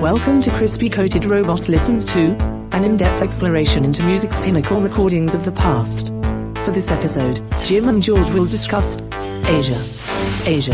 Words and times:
Welcome 0.00 0.40
to 0.40 0.50
Crispy 0.52 0.88
Coated 0.88 1.26
Robots 1.26 1.68
Listens 1.68 2.06
to, 2.06 2.34
an 2.72 2.84
in 2.84 2.96
depth 2.96 3.20
exploration 3.20 3.84
into 3.84 4.02
music's 4.06 4.40
pinnacle 4.40 4.80
recordings 4.80 5.34
of 5.34 5.44
the 5.44 5.52
past. 5.52 6.06
For 6.64 6.70
this 6.70 6.90
episode, 6.90 7.44
Jim 7.64 7.86
and 7.86 8.02
George 8.02 8.30
will 8.30 8.46
discuss 8.46 8.98
Asia. 9.46 9.78
Asia. 10.46 10.72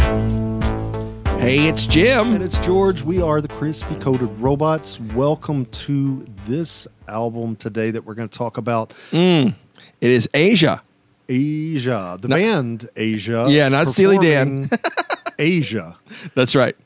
Hey, 1.41 1.67
it's 1.67 1.89
Jim. 1.89 2.35
And 2.35 2.45
it's 2.45 2.57
George. 2.59 3.03
We 3.03 3.21
are 3.21 3.41
the 3.41 3.49
Crispy 3.49 3.97
Coated 3.97 4.29
Robots. 4.39 5.00
Welcome 5.00 5.66
to 5.66 6.24
this 6.46 6.86
album 7.08 7.56
today 7.56 7.90
that 7.90 8.04
we're 8.04 8.14
going 8.14 8.29
to 8.29 8.38
talk 8.38 8.58
about 8.58 8.95
mm. 9.11 9.52
It 10.00 10.11
is 10.12 10.30
Asia. 10.34 10.84
Asia, 11.29 12.16
the 12.20 12.29
band 12.29 12.88
Asia. 12.95 13.46
Yeah, 13.48 13.68
not 13.70 13.88
Steely 13.88 14.18
Dan. 14.18 14.70
Asia. 15.40 15.98
That's 16.36 16.54
right. 16.54 16.77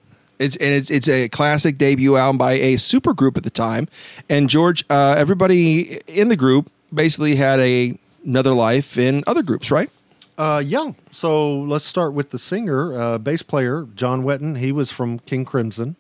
It's 0.41 0.57
and 0.57 0.73
it's 0.73 0.91
it's 0.91 1.09
a 1.09 1.29
classic 1.29 1.79
debut 1.79 2.17
album 2.17 2.39
by 2.39 2.55
a 2.55 2.77
super 2.79 3.15
group 3.15 3.37
at 3.37 3.45
the 3.45 3.51
time. 3.51 3.87
And 4.29 4.51
George, 4.51 4.85
uh, 4.91 5.15
everybody 5.17 6.01
in 6.09 6.29
the 6.29 6.37
group 6.37 6.73
basically 6.93 7.37
had 7.37 7.61
a 7.61 7.97
another 8.25 8.55
life 8.55 8.99
in 8.99 9.23
other 9.27 9.43
groups, 9.43 9.71
right? 9.71 9.91
Uh, 10.39 10.63
yeah. 10.65 10.93
So 11.13 11.61
let's 11.61 11.85
start 11.85 12.15
with 12.15 12.31
the 12.31 12.39
singer, 12.39 12.99
uh, 12.99 13.19
bass 13.19 13.43
player, 13.43 13.87
John 13.95 14.23
Wetton. 14.23 14.57
He 14.57 14.73
was 14.73 14.91
from 14.91 15.19
King 15.21 15.45
Crimson. 15.45 15.97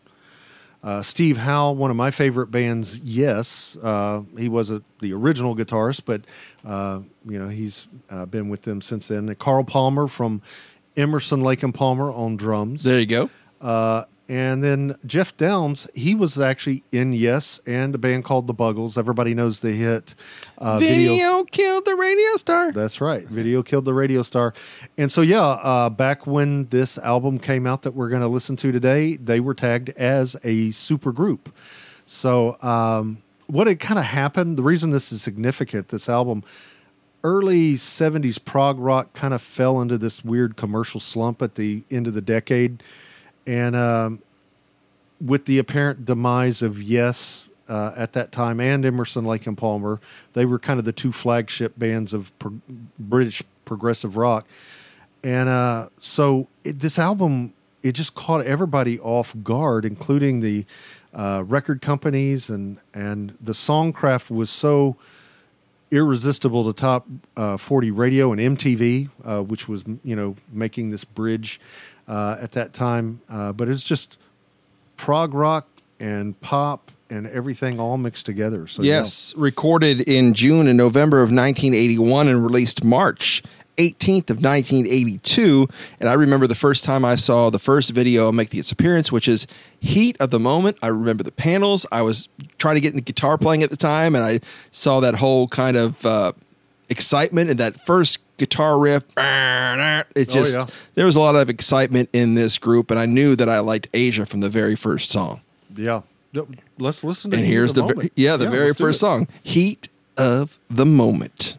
Uh, 0.82 1.02
Steve 1.02 1.36
Howe, 1.36 1.72
one 1.72 1.90
of 1.90 1.96
my 1.98 2.10
favorite 2.10 2.46
bands, 2.46 2.98
yes. 3.00 3.76
Uh, 3.82 4.22
he 4.38 4.48
was 4.48 4.70
a, 4.70 4.82
the 5.00 5.12
original 5.12 5.54
guitarist, 5.54 6.06
but, 6.06 6.22
uh, 6.64 7.00
you 7.26 7.38
know, 7.38 7.48
he's 7.48 7.86
uh, 8.08 8.24
been 8.24 8.48
with 8.48 8.62
them 8.62 8.80
since 8.80 9.08
then. 9.08 9.28
And 9.28 9.38
Carl 9.38 9.62
Palmer 9.62 10.08
from 10.08 10.40
Emerson, 10.96 11.42
Lake 11.42 11.62
and 11.62 11.74
Palmer 11.74 12.10
on 12.10 12.38
drums. 12.38 12.82
There 12.82 12.98
you 12.98 13.04
go. 13.04 13.28
And 14.30 14.62
then 14.62 14.94
Geoff 15.04 15.36
Downes, 15.36 15.88
he 15.92 16.14
was 16.14 16.38
actually 16.38 16.84
in 16.92 17.12
Yes 17.12 17.58
and 17.66 17.96
a 17.96 17.98
band 17.98 18.22
called 18.22 18.46
The 18.46 18.54
Buggles. 18.54 18.96
Everybody 18.96 19.34
knows 19.34 19.58
the 19.58 19.72
hit 19.72 20.14
uh, 20.56 20.78
Video, 20.78 21.42
killed 21.42 21.84
the 21.84 21.96
radio 21.96 22.36
star. 22.36 22.70
That's 22.70 23.00
right. 23.00 23.26
Video 23.26 23.64
killed 23.64 23.86
the 23.86 23.92
radio 23.92 24.22
star. 24.22 24.54
And 24.96 25.10
so, 25.10 25.20
yeah, 25.20 25.40
uh, 25.40 25.90
back 25.90 26.28
when 26.28 26.66
this 26.66 26.96
album 26.96 27.38
came 27.38 27.66
out 27.66 27.82
that 27.82 27.90
we're 27.90 28.08
going 28.08 28.22
to 28.22 28.28
listen 28.28 28.54
to 28.54 28.70
today, 28.70 29.16
they 29.16 29.40
were 29.40 29.52
tagged 29.52 29.88
as 29.96 30.36
a 30.44 30.70
super 30.70 31.10
group. 31.10 31.52
So, 32.06 32.56
um, 32.62 33.24
what 33.48 33.66
had 33.66 33.80
kind 33.80 33.98
of 33.98 34.04
happened, 34.04 34.56
the 34.56 34.62
reason 34.62 34.90
this 34.90 35.10
is 35.10 35.22
significant, 35.22 35.88
this 35.88 36.08
album, 36.08 36.44
early 37.24 37.74
70s 37.74 38.44
prog 38.44 38.78
rock 38.78 39.12
kind 39.12 39.34
of 39.34 39.42
fell 39.42 39.80
into 39.80 39.98
this 39.98 40.24
weird 40.24 40.56
commercial 40.56 41.00
slump 41.00 41.42
at 41.42 41.56
the 41.56 41.82
end 41.90 42.06
of 42.06 42.14
the 42.14 42.22
decade. 42.22 42.80
And 43.46 43.74
um, 43.74 44.22
with 45.20 45.46
the 45.46 45.58
apparent 45.58 46.04
demise 46.04 46.62
of 46.62 46.80
Yes 46.82 47.48
uh, 47.68 47.92
at 47.96 48.12
that 48.14 48.32
time 48.32 48.60
and 48.60 48.84
Emerson, 48.84 49.24
Lake 49.24 49.46
and 49.46 49.56
Palmer, 49.56 50.00
they 50.32 50.44
were 50.44 50.58
kind 50.58 50.78
of 50.78 50.84
the 50.84 50.92
two 50.92 51.12
flagship 51.12 51.78
bands 51.78 52.12
of 52.12 52.36
pro- 52.38 52.60
British 52.98 53.42
progressive 53.64 54.16
rock. 54.16 54.46
And 55.22 55.48
uh, 55.48 55.88
so 55.98 56.48
it, 56.64 56.80
this 56.80 56.98
album, 56.98 57.52
it 57.82 57.92
just 57.92 58.14
caught 58.14 58.44
everybody 58.44 58.98
off 58.98 59.34
guard, 59.42 59.84
including 59.84 60.40
the 60.40 60.64
uh, 61.14 61.44
record 61.46 61.82
companies, 61.82 62.48
and 62.48 62.80
and 62.94 63.36
the 63.40 63.52
songcraft 63.52 64.30
was 64.30 64.50
so 64.50 64.96
irresistible 65.90 66.72
to 66.72 66.78
top 66.78 67.06
uh, 67.36 67.56
40 67.56 67.90
radio 67.90 68.32
and 68.32 68.56
MTV, 68.56 69.10
uh, 69.24 69.42
which 69.42 69.68
was 69.68 69.84
you 70.04 70.16
know 70.16 70.36
making 70.52 70.90
this 70.90 71.04
bridge 71.04 71.60
uh, 72.10 72.36
at 72.40 72.52
that 72.52 72.74
time. 72.74 73.22
Uh, 73.30 73.52
but 73.52 73.68
it's 73.68 73.84
just 73.84 74.18
prog 74.96 75.32
rock 75.32 75.66
and 75.98 76.38
pop 76.40 76.90
and 77.08 77.26
everything 77.28 77.80
all 77.80 77.96
mixed 77.96 78.26
together. 78.26 78.66
So 78.66 78.82
yeah. 78.82 79.00
Yes, 79.00 79.34
recorded 79.36 80.00
in 80.02 80.34
June 80.34 80.66
and 80.66 80.76
November 80.76 81.18
of 81.18 81.30
1981 81.30 82.28
and 82.28 82.42
released 82.42 82.84
March 82.84 83.42
18th 83.78 84.30
of 84.30 84.42
1982. 84.42 85.68
And 86.00 86.08
I 86.08 86.12
remember 86.12 86.46
the 86.46 86.54
first 86.54 86.84
time 86.84 87.04
I 87.04 87.14
saw 87.14 87.48
the 87.48 87.58
first 87.58 87.90
video 87.90 88.30
make 88.30 88.54
its 88.54 88.70
appearance, 88.70 89.10
which 89.10 89.26
is 89.26 89.46
Heat 89.80 90.16
of 90.20 90.30
the 90.30 90.40
Moment. 90.40 90.76
I 90.82 90.88
remember 90.88 91.22
the 91.22 91.32
panels. 91.32 91.86
I 91.90 92.02
was 92.02 92.28
trying 92.58 92.74
to 92.74 92.80
get 92.80 92.92
into 92.92 93.02
guitar 93.04 93.38
playing 93.38 93.62
at 93.62 93.70
the 93.70 93.76
time, 93.76 94.14
and 94.14 94.22
I 94.22 94.40
saw 94.70 95.00
that 95.00 95.14
whole 95.14 95.48
kind 95.48 95.76
of 95.76 96.04
uh, 96.04 96.32
excitement 96.90 97.50
and 97.50 97.58
that 97.60 97.86
first 97.86 98.18
guitar 98.40 98.78
riff. 98.78 99.04
It 100.16 100.28
oh, 100.28 100.32
just, 100.32 100.56
yeah. 100.58 100.64
there 100.94 101.06
was 101.06 101.14
a 101.14 101.20
lot 101.20 101.36
of 101.36 101.48
excitement 101.48 102.08
in 102.12 102.34
this 102.34 102.58
group, 102.58 102.90
and 102.90 102.98
I 102.98 103.06
knew 103.06 103.36
that 103.36 103.48
I 103.48 103.60
liked 103.60 103.88
Asia 103.94 104.26
from 104.26 104.40
the 104.40 104.48
very 104.48 104.74
first 104.74 105.10
song. 105.10 105.42
yeah. 105.76 106.02
Let's 106.78 107.02
listen 107.04 107.32
to 107.32 107.36
And 107.36 107.44
here's 107.44 107.72
the, 107.72 107.82
ve- 107.82 107.94
Moment. 107.94 108.12
yeah, 108.16 108.36
the 108.36 108.48
very 108.48 108.72
first 108.72 109.00
song, 109.00 109.26
Heat 109.42 109.88
of 110.16 110.58
the 110.70 110.86
Moment. 110.86 111.56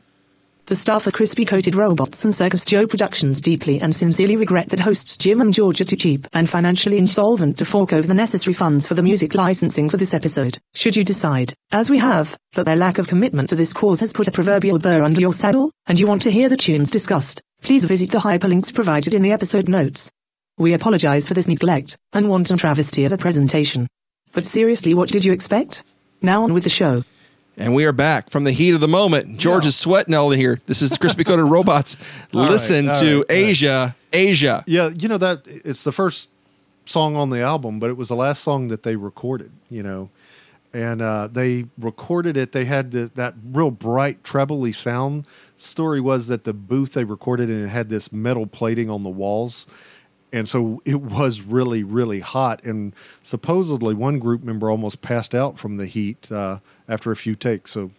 The 0.72 0.76
staff 0.76 1.06
of 1.06 1.12
Crispy 1.12 1.44
Coated 1.44 1.76
Robots 1.76 2.24
and 2.24 2.34
Circus 2.34 2.64
Joe 2.64 2.88
Productions 2.88 3.42
deeply 3.42 3.82
and 3.82 3.94
sincerely 3.94 4.38
regret 4.38 4.70
that 4.70 4.80
hosts 4.80 5.18
Jim 5.18 5.42
and 5.42 5.54
George 5.54 5.82
are 5.82 5.84
too 5.84 5.98
cheap 5.98 6.26
and 6.32 6.50
financially 6.50 6.98
insolvent 6.98 7.58
to 7.58 7.66
fork 7.66 7.92
over 7.92 8.08
the 8.08 8.14
necessary 8.14 8.54
funds 8.54 8.88
for 8.88 8.94
the 8.94 9.04
music 9.04 9.36
licensing 9.36 9.90
for 9.90 9.98
this 9.98 10.14
episode. 10.14 10.58
Should 10.74 10.96
you 10.96 11.04
decide, 11.04 11.54
as 11.74 11.90
we 11.90 11.98
have, 11.98 12.38
that 12.54 12.66
their 12.66 12.78
lack 12.78 13.00
of 13.00 13.09
commitment 13.09 13.50
to 13.50 13.56
this 13.58 13.74
cause 13.74 14.00
has 14.00 14.14
put 14.14 14.30
a 14.30 14.32
proverbial 14.32 14.80
burr 14.80 15.04
under 15.04 15.20
your 15.20 15.34
saddle, 15.34 15.74
and 15.88 16.00
you 16.00 16.08
want 16.08 16.22
to 16.22 16.32
hear 16.32 16.48
the 16.48 16.56
tunes 16.56 16.90
discussed, 16.90 17.42
please 17.62 17.84
visit 17.84 18.12
the 18.12 18.20
hyperlinks 18.20 18.74
provided 18.74 19.14
in 19.14 19.24
the 19.24 19.34
episode 19.34 19.68
notes. 19.68 20.09
We 20.58 20.72
apologize 20.72 21.28
for 21.28 21.34
this 21.34 21.50
neglect 21.50 21.98
and 22.14 22.30
wanton 22.30 22.56
travesty 22.56 23.03
of 23.03 23.12
a 23.12 23.18
presentation. 23.18 23.90
But 24.32 24.46
seriously, 24.46 24.94
what 24.94 25.09
did 25.09 25.26
you 25.26 25.34
expect? 25.34 25.84
Now 26.22 26.44
on 26.44 26.53
with 26.53 26.64
the 26.64 26.70
show. 26.70 27.03
And 27.61 27.75
we 27.75 27.85
are 27.85 27.91
back 27.91 28.31
from 28.31 28.44
the 28.44 28.51
heat 28.51 28.73
of 28.73 28.81
the 28.81 28.88
moment. 28.88 29.38
George 29.38 29.67
is 29.67 29.75
sweating 29.75 30.16
all 30.16 30.31
in 30.31 30.39
here. 30.39 30.59
This 30.66 30.81
is 30.81 30.89
the 30.89 30.97
Crispy 30.97 31.23
Coated 31.23 31.45
Robots. 31.45 31.95
Listen 32.31 32.85
to 32.85 32.89
right, 32.89 33.05
all 33.05 33.17
right. 33.19 33.25
Asia, 33.29 33.95
Asia. 34.11 34.63
Yeah, 34.66 34.89
you 34.89 35.07
know 35.07 35.19
that 35.19 35.44
it's 35.45 35.83
the 35.83 35.91
first 35.91 36.31
song 36.85 37.16
on 37.16 37.29
the 37.29 37.41
album, 37.41 37.79
but 37.79 37.91
it 37.91 37.97
was 37.97 38.07
the 38.07 38.16
last 38.16 38.41
song 38.41 38.69
that 38.69 38.81
they 38.81 38.95
recorded. 38.95 39.51
You 39.69 39.83
know, 39.83 40.09
and 40.73 41.03
uh, 41.03 41.27
they 41.27 41.66
recorded 41.77 42.35
it. 42.35 42.51
They 42.51 42.66
had 42.66 42.89
the, 42.89 43.11
that 43.13 43.35
real 43.51 43.69
bright 43.69 44.23
trebly 44.23 44.72
sound. 44.72 45.28
Story 45.55 46.01
was 46.01 46.25
that 46.28 46.45
the 46.45 46.55
booth 46.55 46.93
they 46.93 47.03
recorded 47.03 47.51
in 47.51 47.66
it 47.66 47.67
had 47.67 47.89
this 47.89 48.11
metal 48.11 48.47
plating 48.47 48.89
on 48.89 49.03
the 49.03 49.09
walls, 49.11 49.67
and 50.34 50.47
so 50.47 50.81
it 50.86 51.02
was 51.02 51.42
really 51.42 51.84
really 51.84 52.19
hot. 52.19 52.64
And 52.64 52.94
supposedly 53.24 53.94
one 53.94 54.19
group 54.19 54.44
member 54.44 54.69
almost 54.69 55.02
passed 55.02 55.34
out 55.36 55.58
from 55.59 55.78
the 55.78 55.86
heat 55.86 56.31
uh, 56.31 56.59
after 56.88 57.12
a 57.12 57.16
few 57.16 57.36
takes. 57.36 57.72
So. 57.72 57.92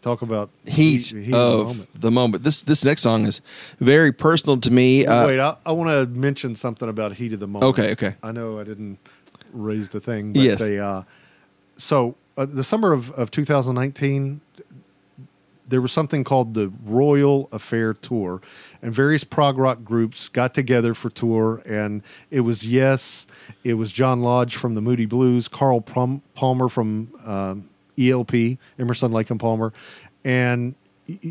Talk 0.00 0.20
about 0.20 0.50
Heat, 0.66 1.12
of 1.12 1.16
the 1.16 1.30
moment. 1.30 2.00
the 2.00 2.10
moment. 2.10 2.42
This 2.42 2.62
this 2.62 2.84
next 2.84 3.02
song 3.02 3.24
is 3.24 3.40
very 3.78 4.10
personal 4.10 4.58
to 4.58 4.68
me. 4.72 5.06
Uh, 5.06 5.28
Wait, 5.28 5.38
I, 5.38 5.56
I 5.64 5.70
want 5.70 5.90
to 5.90 6.12
mention 6.12 6.56
something 6.56 6.88
about 6.88 7.12
heat 7.12 7.32
of 7.34 7.38
the 7.38 7.46
moment. 7.46 7.78
Okay, 7.78 7.92
okay. 7.92 8.16
I 8.20 8.32
know 8.32 8.58
I 8.58 8.64
didn't 8.64 8.98
raise 9.52 9.90
the 9.90 10.00
thing, 10.00 10.32
but 10.32 10.42
Yes. 10.42 10.58
they. 10.58 10.80
Uh, 10.80 11.02
so 11.76 12.16
uh, 12.36 12.46
the 12.46 12.64
summer 12.64 12.92
of, 12.92 13.12
of 13.12 13.30
2019, 13.30 14.40
there 15.72 15.80
was 15.80 15.90
something 15.90 16.22
called 16.22 16.52
the 16.52 16.70
Royal 16.84 17.48
Affair 17.50 17.94
Tour, 17.94 18.42
and 18.82 18.94
various 18.94 19.24
prog 19.24 19.56
rock 19.56 19.82
groups 19.82 20.28
got 20.28 20.52
together 20.52 20.92
for 20.92 21.08
tour, 21.08 21.62
and 21.64 22.02
it 22.30 22.40
was 22.40 22.62
Yes, 22.62 23.26
it 23.64 23.74
was 23.74 23.90
John 23.90 24.20
Lodge 24.20 24.54
from 24.56 24.74
the 24.74 24.82
Moody 24.82 25.06
Blues, 25.06 25.48
Carl 25.48 25.80
Palmer 25.80 26.68
from 26.68 27.10
um, 27.24 27.70
ELP, 27.98 28.58
Emerson 28.78 29.12
Lake 29.12 29.30
and 29.30 29.40
Palmer, 29.40 29.72
and 30.26 30.74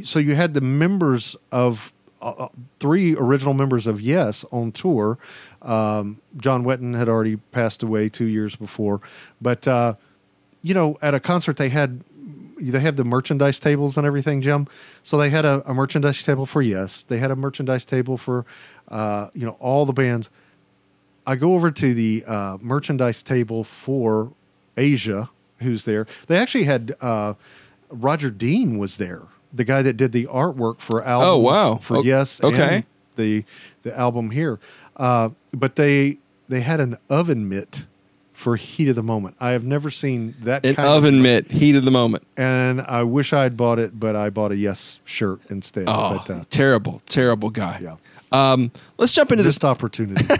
so 0.03 0.17
you 0.17 0.33
had 0.33 0.55
the 0.55 0.61
members 0.61 1.35
of 1.51 1.93
uh, 2.19 2.31
uh, 2.31 2.47
three 2.79 3.15
original 3.15 3.53
members 3.53 3.85
of 3.85 4.01
Yes 4.01 4.43
on 4.51 4.71
tour. 4.71 5.19
Um, 5.61 6.19
John 6.37 6.63
Wetton 6.63 6.97
had 6.97 7.07
already 7.07 7.35
passed 7.35 7.83
away 7.83 8.09
two 8.09 8.25
years 8.27 8.55
before, 8.55 9.01
but 9.39 9.67
uh, 9.67 9.93
you 10.63 10.73
know, 10.73 10.97
at 11.03 11.13
a 11.13 11.19
concert 11.19 11.57
they 11.57 11.69
had 11.69 12.03
they 12.61 12.79
have 12.79 12.95
the 12.95 13.03
merchandise 13.03 13.59
tables 13.59 13.97
and 13.97 14.05
everything, 14.05 14.41
Jim. 14.41 14.67
So 15.03 15.17
they 15.17 15.29
had 15.29 15.45
a, 15.45 15.63
a 15.65 15.73
merchandise 15.73 16.21
table 16.23 16.45
for 16.45 16.61
Yes. 16.61 17.03
They 17.03 17.17
had 17.17 17.31
a 17.31 17.35
merchandise 17.35 17.85
table 17.85 18.17
for 18.17 18.45
uh, 18.89 19.29
you 19.33 19.45
know 19.45 19.57
all 19.59 19.85
the 19.85 19.93
bands. 19.93 20.29
I 21.25 21.35
go 21.35 21.53
over 21.55 21.71
to 21.71 21.93
the 21.93 22.23
uh, 22.27 22.57
merchandise 22.61 23.21
table 23.23 23.63
for 23.63 24.31
Asia, 24.77 25.29
who's 25.59 25.85
there. 25.85 26.07
They 26.27 26.37
actually 26.37 26.63
had 26.63 26.93
uh, 27.01 27.33
Roger 27.89 28.29
Dean 28.31 28.77
was 28.77 28.97
there, 28.97 29.23
the 29.53 29.63
guy 29.63 29.81
that 29.83 29.93
did 29.97 30.11
the 30.11 30.25
artwork 30.25 30.79
for 30.79 31.03
albums. 31.03 31.29
Oh, 31.29 31.37
wow. 31.37 31.75
For 31.77 31.97
O- 31.97 32.01
Yes, 32.03 32.43
okay. 32.43 32.75
and 32.77 32.85
the 33.17 33.43
the 33.83 33.97
album 33.97 34.31
here. 34.31 34.59
Uh, 34.97 35.29
but 35.53 35.75
they 35.75 36.17
they 36.47 36.61
had 36.61 36.79
an 36.79 36.97
oven 37.09 37.47
mitt 37.47 37.85
for 38.41 38.55
heat 38.55 38.87
of 38.89 38.95
the 38.95 39.03
moment. 39.03 39.35
I 39.39 39.51
have 39.51 39.63
never 39.63 39.89
seen 39.91 40.33
that 40.41 40.65
An 40.65 40.73
kind 40.75 40.87
oven 40.87 41.15
of, 41.17 41.21
mitt, 41.21 41.51
heat 41.51 41.75
of 41.75 41.85
the 41.85 41.91
moment. 41.91 42.23
and 42.35 42.81
I 42.81 43.03
wish 43.03 43.33
I 43.33 43.43
had 43.43 43.55
bought 43.55 43.77
it, 43.79 43.99
but 43.99 44.15
I 44.15 44.29
bought 44.31 44.51
a 44.51 44.57
Yes 44.57 44.99
shirt 45.05 45.39
instead. 45.49 45.85
Oh, 45.87 46.23
but, 46.27 46.33
uh, 46.33 46.43
terrible, 46.49 47.01
terrible 47.07 47.49
guy. 47.51 47.79
yeah, 47.83 47.95
Um, 48.31 48.71
let's 48.97 49.13
jump 49.13 49.31
into 49.31 49.43
this. 49.43 49.63
opportunity. 49.63 50.25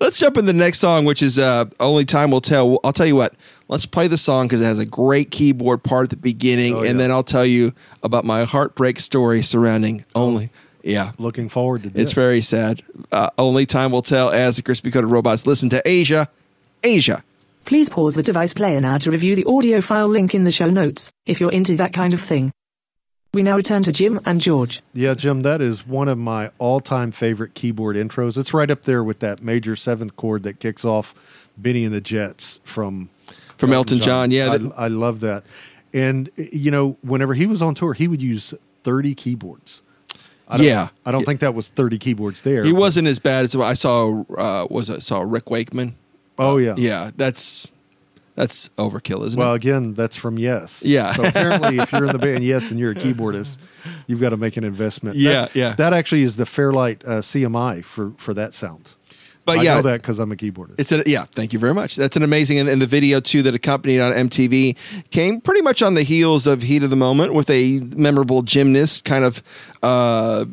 Let's 0.00 0.18
jump 0.18 0.36
in 0.36 0.44
the 0.44 0.52
next 0.52 0.80
song, 0.80 1.04
which 1.04 1.22
is 1.22 1.38
uh, 1.38 1.64
"Only 1.80 2.04
Time 2.04 2.30
Will 2.32 2.40
Tell." 2.42 2.78
I'll 2.84 2.92
tell 2.92 3.06
you 3.06 3.14
what. 3.16 3.34
Let's 3.68 3.86
play 3.86 4.06
the 4.08 4.18
song 4.18 4.46
because 4.46 4.60
it 4.60 4.64
has 4.64 4.78
a 4.78 4.84
great 4.84 5.30
keyboard 5.30 5.82
part 5.82 6.04
at 6.04 6.10
the 6.10 6.16
beginning, 6.16 6.74
Oh, 6.74 6.78
and 6.80 6.86
yeah. 6.88 6.92
then 6.94 7.10
I'll 7.10 7.22
tell 7.22 7.46
you 7.46 7.72
about 8.02 8.24
my 8.24 8.44
heartbreak 8.44 8.98
story 8.98 9.40
surrounding 9.40 10.04
"Only." 10.14 10.50
Yeah, 10.82 11.12
Looking 11.18 11.48
forward 11.48 11.84
to 11.84 11.90
this. 11.90 12.02
it's 12.02 12.12
very 12.12 12.40
sad. 12.40 12.82
Uh, 13.12 13.30
only 13.38 13.66
time 13.66 13.92
will 13.92 14.02
tell. 14.02 14.30
As 14.30 14.56
the 14.56 14.62
crispy 14.62 14.90
coated 14.90 15.10
robots 15.10 15.46
listen 15.46 15.70
to 15.70 15.80
Asia, 15.88 16.28
Asia. 16.82 17.22
Please 17.64 17.88
pause 17.90 18.14
the 18.14 18.22
device 18.22 18.54
player 18.54 18.80
now 18.80 18.98
to 18.98 19.10
review 19.10 19.36
the 19.36 19.44
audio 19.44 19.80
file 19.80 20.08
link 20.08 20.34
in 20.34 20.44
the 20.44 20.50
show 20.50 20.70
notes, 20.70 21.12
if 21.26 21.40
you're 21.40 21.52
into 21.52 21.76
that 21.76 21.92
kind 21.92 22.14
of 22.14 22.20
thing. 22.20 22.50
We 23.34 23.42
now 23.42 23.56
return 23.56 23.82
to 23.82 23.92
Jim 23.92 24.20
and 24.24 24.40
George. 24.40 24.80
Yeah, 24.94 25.12
Jim, 25.12 25.42
that 25.42 25.60
is 25.60 25.86
one 25.86 26.08
of 26.08 26.16
my 26.16 26.50
all-time 26.58 27.12
favorite 27.12 27.52
keyboard 27.54 27.94
intros. 27.94 28.38
It's 28.38 28.54
right 28.54 28.70
up 28.70 28.82
there 28.82 29.04
with 29.04 29.18
that 29.18 29.42
major 29.42 29.76
seventh 29.76 30.16
chord 30.16 30.44
that 30.44 30.60
kicks 30.60 30.82
off 30.82 31.14
Bennie 31.58 31.84
and 31.84 31.92
the 31.94 32.00
Jets 32.00 32.58
from 32.64 33.10
From 33.58 33.72
Elton 33.74 33.98
John, 34.00 34.30
yeah, 34.30 34.50
I, 34.52 34.58
that- 34.58 34.72
I 34.78 34.88
love 34.88 35.20
that. 35.20 35.44
And 35.92 36.30
you 36.36 36.70
know, 36.70 36.96
whenever 37.02 37.34
he 37.34 37.46
was 37.46 37.60
on 37.60 37.74
tour, 37.74 37.92
he 37.92 38.08
would 38.08 38.22
use 38.22 38.54
thirty 38.82 39.14
keyboards. 39.14 39.82
I 40.46 40.56
don't, 40.56 40.66
Yeah. 40.66 40.88
I 41.04 41.10
don't 41.10 41.24
think 41.24 41.40
that 41.40 41.54
was 41.54 41.68
thirty 41.68 41.98
keyboards 41.98 42.42
there. 42.42 42.62
He 42.64 42.72
wasn't 42.72 43.08
as 43.08 43.18
bad 43.18 43.44
as 43.44 43.54
I 43.56 43.72
saw. 43.74 44.22
Uh, 44.34 44.66
was 44.70 44.88
I 44.90 44.98
saw 45.00 45.20
Rick 45.20 45.50
Wakeman? 45.50 45.96
Oh 46.38 46.56
yeah. 46.58 46.74
Yeah, 46.76 47.10
that's 47.16 47.68
that's 48.34 48.68
overkill, 48.78 49.26
isn't 49.26 49.38
Well, 49.38 49.54
it? 49.54 49.56
again, 49.56 49.94
that's 49.94 50.16
from 50.16 50.38
Yes. 50.38 50.84
Yeah. 50.84 51.12
So 51.12 51.24
apparently, 51.24 51.78
if 51.78 51.90
you're 51.90 52.04
in 52.04 52.12
the 52.12 52.18
band 52.20 52.44
Yes 52.44 52.70
and 52.70 52.78
you're 52.78 52.92
a 52.92 52.94
keyboardist, 52.94 53.58
you've 54.06 54.20
got 54.20 54.30
to 54.30 54.36
make 54.36 54.56
an 54.56 54.62
investment. 54.64 55.16
Yeah, 55.16 55.32
That- 55.46 55.56
yeah. 55.56 55.74
That 55.74 55.92
actually 55.92 56.22
is 56.22 56.36
the 56.36 56.46
Fairlight 56.46 57.02
uh, 57.04 57.20
CMI 57.20 57.84
for 57.84 58.12
for 58.16 58.32
that 58.34 58.54
sound. 58.54 58.90
But 59.48 59.60
I 59.60 59.62
yeah, 59.62 59.74
know 59.76 59.82
that 59.82 60.02
because 60.02 60.18
I'm 60.18 60.30
a 60.30 60.36
keyboardist. 60.36 60.74
It's 60.76 60.92
a 60.92 61.02
yeah. 61.06 61.24
Thank 61.32 61.54
you 61.54 61.58
very 61.58 61.72
much. 61.72 61.96
That's 61.96 62.18
an 62.18 62.22
amazing, 62.22 62.58
and, 62.58 62.68
and 62.68 62.82
the 62.82 62.86
video 62.86 63.18
too 63.18 63.42
that 63.44 63.54
accompanied 63.54 63.98
on 63.98 64.12
MTV 64.12 64.76
came 65.10 65.40
pretty 65.40 65.62
much 65.62 65.80
on 65.80 65.94
the 65.94 66.02
heels 66.02 66.46
of 66.46 66.60
Heat 66.60 66.82
of 66.82 66.90
the 66.90 66.96
Moment 66.96 67.32
with 67.32 67.48
a 67.48 67.80
memorable 67.96 68.42
gymnast 68.42 69.06
kind 69.06 69.24
of, 69.24 69.42
uh, 69.82 70.44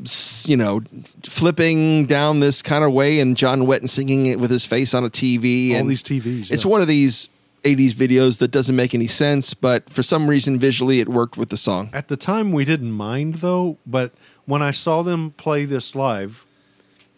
you 0.46 0.56
know, 0.56 0.80
flipping 1.24 2.06
down 2.06 2.40
this 2.40 2.62
kind 2.62 2.86
of 2.86 2.94
way, 2.94 3.20
and 3.20 3.36
John 3.36 3.64
Wetton 3.64 3.90
singing 3.90 4.28
it 4.28 4.40
with 4.40 4.50
his 4.50 4.66
face 4.66 4.94
on 4.94 5.04
a 5.04 5.10
TV. 5.10 5.72
All 5.72 5.80
and 5.80 5.90
these 5.90 6.02
TVs. 6.02 6.50
It's 6.50 6.64
yeah. 6.64 6.72
one 6.72 6.82
of 6.82 6.88
these. 6.88 7.30
80s 7.64 7.94
videos 7.94 8.38
that 8.38 8.50
doesn't 8.50 8.76
make 8.76 8.94
any 8.94 9.08
sense, 9.08 9.56
but 9.56 9.90
for 9.90 10.04
some 10.04 10.30
reason 10.30 10.60
visually 10.60 11.00
it 11.00 11.10
worked 11.10 11.36
with 11.36 11.50
the 11.50 11.58
song. 11.58 11.90
At 11.94 12.10
the 12.10 12.16
time, 12.16 12.52
we 12.52 12.64
didn't 12.64 12.92
mind 12.92 13.38
though, 13.38 13.80
but 13.88 14.12
when 14.46 14.62
I 14.62 14.70
saw 14.70 15.02
them 15.02 15.32
play 15.32 15.66
this 15.66 15.96
live, 15.96 16.46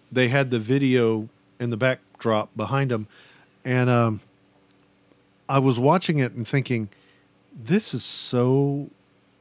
they 0.10 0.30
had 0.30 0.50
the 0.50 0.60
video 0.60 1.28
in 1.60 1.70
the 1.70 1.78
backdrop 1.78 2.56
behind 2.56 2.92
him, 2.92 3.08
and 3.66 3.90
um, 3.90 4.22
I 5.50 5.60
was 5.60 5.80
watching 5.80 6.20
it 6.20 6.34
and 6.34 6.48
thinking, 6.48 6.90
"This 7.56 7.94
is 7.94 8.04
so 8.04 8.90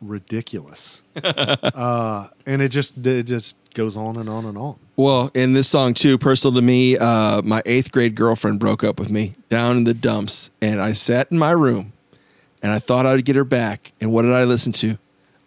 ridiculous," 0.01 1.03
uh, 1.23 2.29
and 2.47 2.63
it 2.63 2.69
just 2.69 3.05
it 3.07 3.25
just 3.25 3.57
goes 3.75 3.97
on 3.97 4.17
and 4.17 4.29
on 4.29 4.45
and 4.45 4.57
on. 4.57 4.77
Well, 4.97 5.31
in 5.35 5.53
this 5.53 5.69
song 5.69 5.95
too, 5.95 6.17
personal 6.17 6.55
to 6.55 6.63
me, 6.63 6.97
uh, 6.97 7.43
my 7.43 7.63
eighth 7.67 7.93
grade 7.93 8.15
girlfriend 8.15 8.59
broke 8.59 8.83
up 8.83 8.99
with 8.99 9.11
me 9.11 9.35
down 9.51 9.77
in 9.77 9.85
the 9.85 9.95
dumps, 9.95 10.51
and 10.63 10.81
I 10.81 10.93
sat 10.93 11.31
in 11.31 11.39
my 11.39 11.53
room, 11.53 11.93
and 12.63 12.73
I 12.73 12.79
thought 12.79 13.05
I'd 13.05 13.25
get 13.25 13.37
her 13.37 13.45
back. 13.45 13.93
And 14.01 14.13
what 14.13 14.23
did 14.23 14.33
I 14.33 14.45
listen 14.45 14.73
to? 14.73 14.99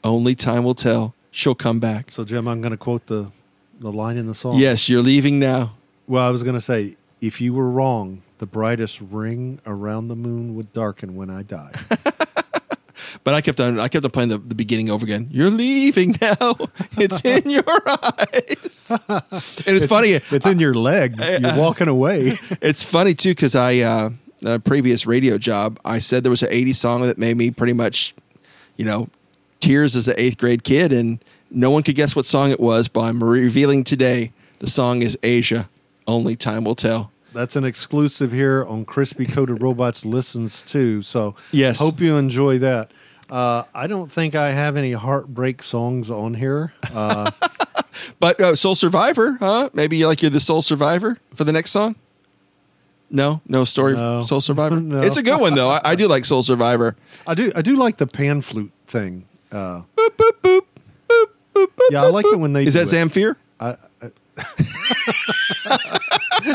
Only 0.04 0.36
time 0.36 0.64
will 0.64 0.76
tell. 0.76 1.16
She'll 1.32 1.56
come 1.56 1.80
back. 1.80 2.12
So, 2.12 2.24
Jim, 2.24 2.48
I'm 2.48 2.62
going 2.62 2.72
to 2.72 2.78
quote 2.78 3.08
the 3.08 3.32
the 3.80 3.92
line 3.92 4.18
in 4.18 4.28
the 4.28 4.36
song. 4.36 4.58
Yes, 4.58 4.90
you're 4.90 5.02
leaving 5.02 5.40
now. 5.40 5.74
Well, 6.10 6.28
I 6.28 6.32
was 6.32 6.42
going 6.42 6.56
to 6.56 6.62
say, 6.62 6.96
if 7.22 7.40
you 7.40 7.54
were 7.54 7.70
wrong, 7.70 8.24
the 8.40 8.48
brightest 8.48 9.00
ring 9.00 9.60
around 9.68 10.08
the 10.08 10.16
moon 10.16 10.56
would 10.56 10.74
darken 10.74 11.16
when 11.16 11.30
I 11.30 11.44
die. 11.44 11.72
But 13.24 13.34
I 13.34 13.42
kept 13.42 13.60
on, 13.60 13.80
I 13.80 13.88
kept 13.88 14.06
on 14.06 14.12
playing 14.12 14.30
the, 14.30 14.38
the 14.38 14.56
beginning 14.56 14.90
over 14.90 15.06
again. 15.06 15.28
You're 15.32 15.50
leaving 15.50 16.16
now. 16.22 16.36
It's 16.98 17.22
in 17.24 17.50
your 17.50 17.64
eyes. 17.88 18.92
and 19.08 19.76
it's, 19.76 19.86
funny. 19.86 20.20
It's 20.32 20.46
in 20.46 20.60
your 20.60 20.74
legs. 20.74 21.30
You're 21.40 21.58
walking 21.58 21.88
away. 21.88 22.38
it's 22.62 22.84
funny 22.84 23.14
too 23.14 23.32
because 23.32 23.56
I 23.56 23.80
uh, 23.80 24.10
a 24.46 24.60
previous 24.60 25.06
radio 25.06 25.38
job 25.38 25.80
I 25.86 26.00
said 26.00 26.24
there 26.24 26.30
was 26.30 26.44
an 26.44 26.50
80s 26.52 26.76
song 26.76 27.02
that 27.02 27.18
made 27.18 27.38
me 27.38 27.52
pretty 27.52 27.74
much 27.74 28.14
you 28.78 28.86
know 28.86 29.10
tears 29.60 29.96
as 29.96 30.08
an 30.08 30.16
eighth 30.18 30.38
grade 30.38 30.64
kid 30.64 30.92
and 30.92 31.24
no 31.52 31.70
one 31.70 31.84
could 31.84 31.96
guess 31.96 32.16
what 32.16 32.26
song 32.26 32.52
it 32.52 32.60
was 32.60 32.88
but 32.88 33.02
I'm 33.02 33.24
revealing 33.24 33.84
today 33.84 34.34
the 34.60 34.68
song 34.68 35.02
is 35.02 35.18
Asia 35.24 35.70
only 36.10 36.36
time 36.36 36.64
will 36.66 36.76
tell 36.76 37.12
That's 37.34 37.56
an 37.56 37.64
exclusive 37.64 38.32
here 38.32 38.66
on 38.66 38.86
Crispy 38.86 39.26
Coated 39.26 39.62
Robots 39.62 40.04
Listens 40.06 40.62
too. 40.64 41.02
So, 41.04 41.36
Yes. 41.52 41.80
hope 41.80 42.00
you 42.02 42.18
enjoy 42.18 42.58
that. 42.60 42.92
Uh, 43.30 43.64
I 43.76 43.86
don't 43.88 44.12
think 44.12 44.34
I 44.36 44.52
have 44.52 44.76
any 44.76 44.94
heartbreak 44.94 45.62
songs 45.62 46.10
on 46.10 46.34
here. 46.34 46.74
Uh, 46.94 47.30
but 48.20 48.40
uh, 48.42 48.56
Soul 48.56 48.74
Survivor 48.76 49.38
huh 49.40 49.70
maybe 49.74 49.98
you're 49.98 50.08
like 50.10 50.22
you're 50.24 50.32
the 50.32 50.40
Soul 50.40 50.62
Survivor 50.64 51.18
for 51.36 51.44
the 51.44 51.52
next 51.52 51.70
song 51.72 51.96
no 53.12 53.42
no 53.48 53.66
story 53.66 53.94
No. 53.94 54.24
Soul 54.24 54.42
Survivor 54.42 54.80
No. 54.82 55.02
it's 55.02 55.18
a 55.18 55.24
good 55.24 55.40
one 55.42 55.54
though 55.56 55.70
I, 55.70 55.82
I 55.84 55.96
do 55.96 56.08
like 56.08 56.26
Soul 56.26 56.42
Survivor 56.44 56.96
I 57.28 57.34
do. 57.36 57.52
I 57.56 57.62
do 57.62 57.76
like 57.76 57.98
the 57.98 58.08
pan 58.08 58.42
flute 58.42 58.72
thing. 58.88 59.26
Uh, 59.52 59.82
boop, 59.98 60.10
boop, 60.16 60.32
boop, 60.42 60.62
boop, 61.08 61.26
boop, 61.56 61.68
boop, 61.68 61.92
yeah, 61.92 62.04
I 62.04 62.08
like 62.08 62.26
it 62.26 62.40
when 62.40 62.54
they. 62.54 62.66
is 62.66 62.74
that. 62.76 62.88
Zamfir 62.88 63.36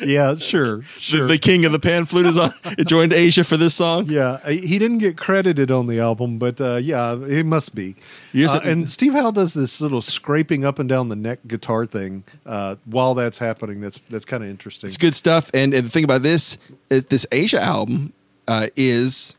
Yeah, 0.00 0.36
sure, 0.36 0.78
the, 0.78 0.84
sure. 0.84 1.26
the 1.26 1.38
king 1.38 1.64
of 1.64 1.72
the 1.72 1.80
pan 1.80 2.06
flute 2.06 2.26
is 2.26 2.38
on 2.38 2.52
It 2.78 2.84
joined 2.86 3.12
Asia 3.12 3.42
for 3.42 3.56
this 3.56 3.74
song 3.74 4.06
Yeah, 4.06 4.38
uh, 4.44 4.50
he 4.50 4.78
didn't 4.78 4.98
get 4.98 5.16
credited 5.16 5.72
on 5.72 5.88
the 5.88 5.98
album, 5.98 6.38
but 6.38 6.60
uh, 6.60 6.76
yeah, 6.76 7.14
it 7.14 7.44
must 7.44 7.74
be. 7.74 7.96
Uh, 8.32 8.60
and 8.62 8.90
Steve 8.90 9.14
Howe 9.14 9.30
does 9.30 9.54
this 9.54 9.80
little 9.80 10.00
scraping 10.00 10.64
up 10.64 10.78
and 10.78 10.88
down 10.88 11.08
the 11.08 11.16
neck 11.16 11.40
guitar 11.46 11.84
thing 11.84 12.24
uh, 12.46 12.76
while 12.84 13.14
that's 13.14 13.38
happening. 13.38 13.80
That's 13.80 13.98
that's 14.08 14.24
kind 14.24 14.44
of 14.44 14.48
interesting. 14.48 14.86
It's 14.86 14.98
good 14.98 15.16
stuff. 15.16 15.50
And, 15.52 15.74
and 15.74 15.86
the 15.86 15.90
thing 15.90 16.04
about 16.04 16.22
this, 16.22 16.58
this 16.88 17.26
Asia 17.32 17.60
album 17.60 18.12
uh, 18.46 18.68
is 18.76 19.34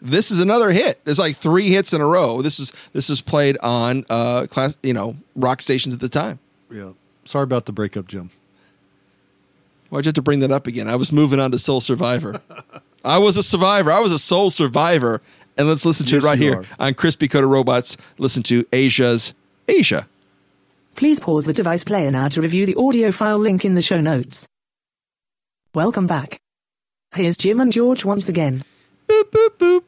this 0.00 0.30
is 0.30 0.38
another 0.38 0.70
hit. 0.70 1.04
There's 1.04 1.18
like 1.18 1.36
three 1.36 1.68
hits 1.68 1.92
in 1.92 2.00
a 2.00 2.06
row. 2.06 2.42
This 2.42 2.60
is 2.60 2.72
this 2.92 3.10
is 3.10 3.20
played 3.20 3.58
on 3.58 4.04
uh, 4.08 4.46
class, 4.46 4.76
you 4.82 4.92
know, 4.92 5.16
rock 5.34 5.62
stations 5.62 5.94
at 5.94 6.00
the 6.00 6.08
time. 6.08 6.38
Yeah. 6.70 6.92
Sorry 7.24 7.44
about 7.44 7.66
the 7.66 7.72
breakup, 7.72 8.06
Jim. 8.06 8.30
Why'd 9.90 10.04
you 10.04 10.08
have 10.08 10.14
to 10.14 10.22
bring 10.22 10.40
that 10.40 10.50
up 10.50 10.66
again? 10.66 10.88
I 10.88 10.96
was 10.96 11.12
moving 11.12 11.38
on 11.40 11.50
to 11.52 11.58
Soul 11.58 11.80
Survivor. 11.80 12.40
I 13.04 13.18
was 13.18 13.36
a 13.36 13.42
survivor. 13.42 13.92
I 13.92 14.00
was 14.00 14.12
a 14.12 14.18
soul 14.18 14.50
survivor. 14.50 15.22
And 15.56 15.68
let's 15.68 15.86
listen 15.86 16.04
to 16.06 16.16
Yes, 16.16 16.24
it 16.24 16.26
right 16.26 16.38
here 16.38 16.56
are. 16.60 16.64
on 16.88 16.94
Crispy 16.94 17.28
Coated 17.28 17.48
Robots. 17.48 17.96
Listen 18.18 18.42
to 18.44 18.66
Asia's 18.72 19.32
Asia. 19.68 20.06
Please 20.96 21.20
pause 21.20 21.46
the 21.46 21.52
device 21.52 21.84
player 21.84 22.10
now 22.10 22.28
to 22.28 22.42
review 22.42 22.66
the 22.66 22.74
audio 22.74 23.12
file 23.12 23.38
link 23.38 23.64
in 23.64 23.74
the 23.74 23.80
show 23.82 24.00
notes. 24.00 24.46
Welcome 25.74 26.06
back. 26.06 26.38
Here's 27.14 27.36
Jim 27.38 27.60
and 27.60 27.72
George 27.72 28.04
once 28.04 28.28
again. 28.28 28.64
Boop, 29.08 29.30
boop, 29.30 29.50
boop. 29.58 29.84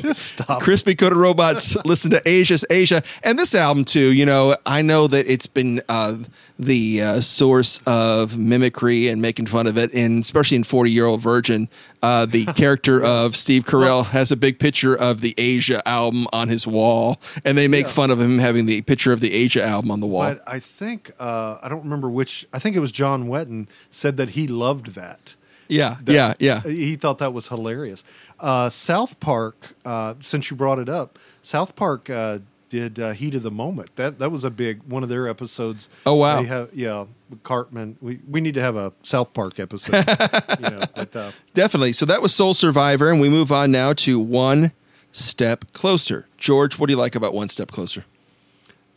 Just 0.00 0.22
stop. 0.26 0.60
Crispy 0.62 0.94
Coated 0.94 1.16
Robots. 1.16 1.76
listen 1.84 2.10
to 2.10 2.22
Asia's 2.28 2.64
Asia, 2.70 3.02
and 3.22 3.38
this 3.38 3.54
album 3.54 3.84
too. 3.84 4.12
You 4.12 4.26
know, 4.26 4.56
I 4.66 4.82
know 4.82 5.06
that 5.06 5.26
it's 5.26 5.46
been 5.46 5.80
uh, 5.88 6.16
the 6.58 7.02
uh, 7.02 7.20
source 7.20 7.80
of 7.86 8.36
mimicry 8.38 9.08
and 9.08 9.20
making 9.22 9.46
fun 9.46 9.66
of 9.66 9.76
it, 9.78 9.92
and 9.94 10.22
especially 10.22 10.56
in 10.56 10.64
Forty 10.64 10.90
Year 10.90 11.06
Old 11.06 11.20
Virgin, 11.20 11.68
uh, 12.02 12.26
the 12.26 12.44
character 12.56 13.02
of 13.02 13.36
Steve 13.36 13.64
Carell 13.64 14.04
has 14.06 14.32
a 14.32 14.36
big 14.36 14.58
picture 14.58 14.96
of 14.96 15.20
the 15.20 15.34
Asia 15.38 15.86
album 15.86 16.26
on 16.32 16.48
his 16.48 16.66
wall, 16.66 17.20
and 17.44 17.56
they 17.56 17.68
make 17.68 17.86
Yeah. 17.86 17.92
fun 17.92 18.10
of 18.10 18.20
him 18.20 18.38
having 18.38 18.66
the 18.66 18.82
picture 18.82 19.12
of 19.12 19.20
the 19.20 19.32
Asia 19.32 19.62
album 19.64 19.90
on 19.90 20.00
the 20.00 20.06
wall. 20.06 20.22
But 20.34 20.42
I 20.46 20.58
think 20.58 21.12
uh, 21.18 21.58
I 21.62 21.68
don't 21.68 21.82
remember 21.84 22.10
which. 22.10 22.46
I 22.52 22.58
think 22.58 22.76
it 22.76 22.80
was 22.80 22.92
John 22.92 23.28
Wetton 23.28 23.68
said 23.90 24.16
that 24.16 24.30
he 24.30 24.46
loved 24.46 24.94
that. 24.94 25.34
Yeah, 25.68 25.96
That- 26.02 26.12
yeah, 26.12 26.34
yeah. 26.38 26.60
He 26.70 26.96
thought 26.96 27.18
that 27.18 27.32
was 27.32 27.48
hilarious. 27.48 28.04
Uh, 28.40 28.68
South 28.68 29.18
Park, 29.20 29.74
uh, 29.84 30.14
since 30.20 30.50
you 30.50 30.56
brought 30.56 30.78
it 30.78 30.88
up, 30.88 31.18
South 31.42 31.74
Park 31.76 32.10
uh, 32.10 32.40
did 32.68 32.98
uh, 32.98 33.12
Heat 33.12 33.34
of 33.34 33.42
the 33.42 33.50
Moment. 33.50 33.94
That 33.96 34.18
that 34.18 34.30
was 34.30 34.44
a 34.44 34.50
big 34.50 34.82
one 34.84 35.02
of 35.02 35.08
their 35.08 35.28
episodes. 35.28 35.88
Oh, 36.04 36.14
wow. 36.14 36.42
They 36.42 36.48
have, 36.48 36.70
yeah, 36.74 37.04
Cartman. 37.44 37.96
We 38.00 38.20
we 38.28 38.40
need 38.40 38.54
to 38.54 38.60
have 38.60 38.76
a 38.76 38.92
South 39.02 39.32
Park 39.32 39.58
episode. 39.60 39.94
you 40.60 40.70
know, 40.70 40.82
but, 40.94 41.14
uh, 41.16 41.30
Definitely. 41.54 41.92
So 41.92 42.04
that 42.06 42.20
was 42.20 42.34
Soul 42.34 42.52
Survivor, 42.54 43.10
and 43.10 43.20
we 43.20 43.28
move 43.28 43.52
on 43.52 43.70
now 43.70 43.92
to 43.94 44.18
One 44.18 44.72
Step 45.12 45.66
Closer. 45.72 46.26
George, 46.36 46.78
what 46.78 46.88
do 46.88 46.92
you 46.92 46.98
like 46.98 47.14
about 47.14 47.32
One 47.34 47.48
Step 47.48 47.70
Closer? 47.70 48.04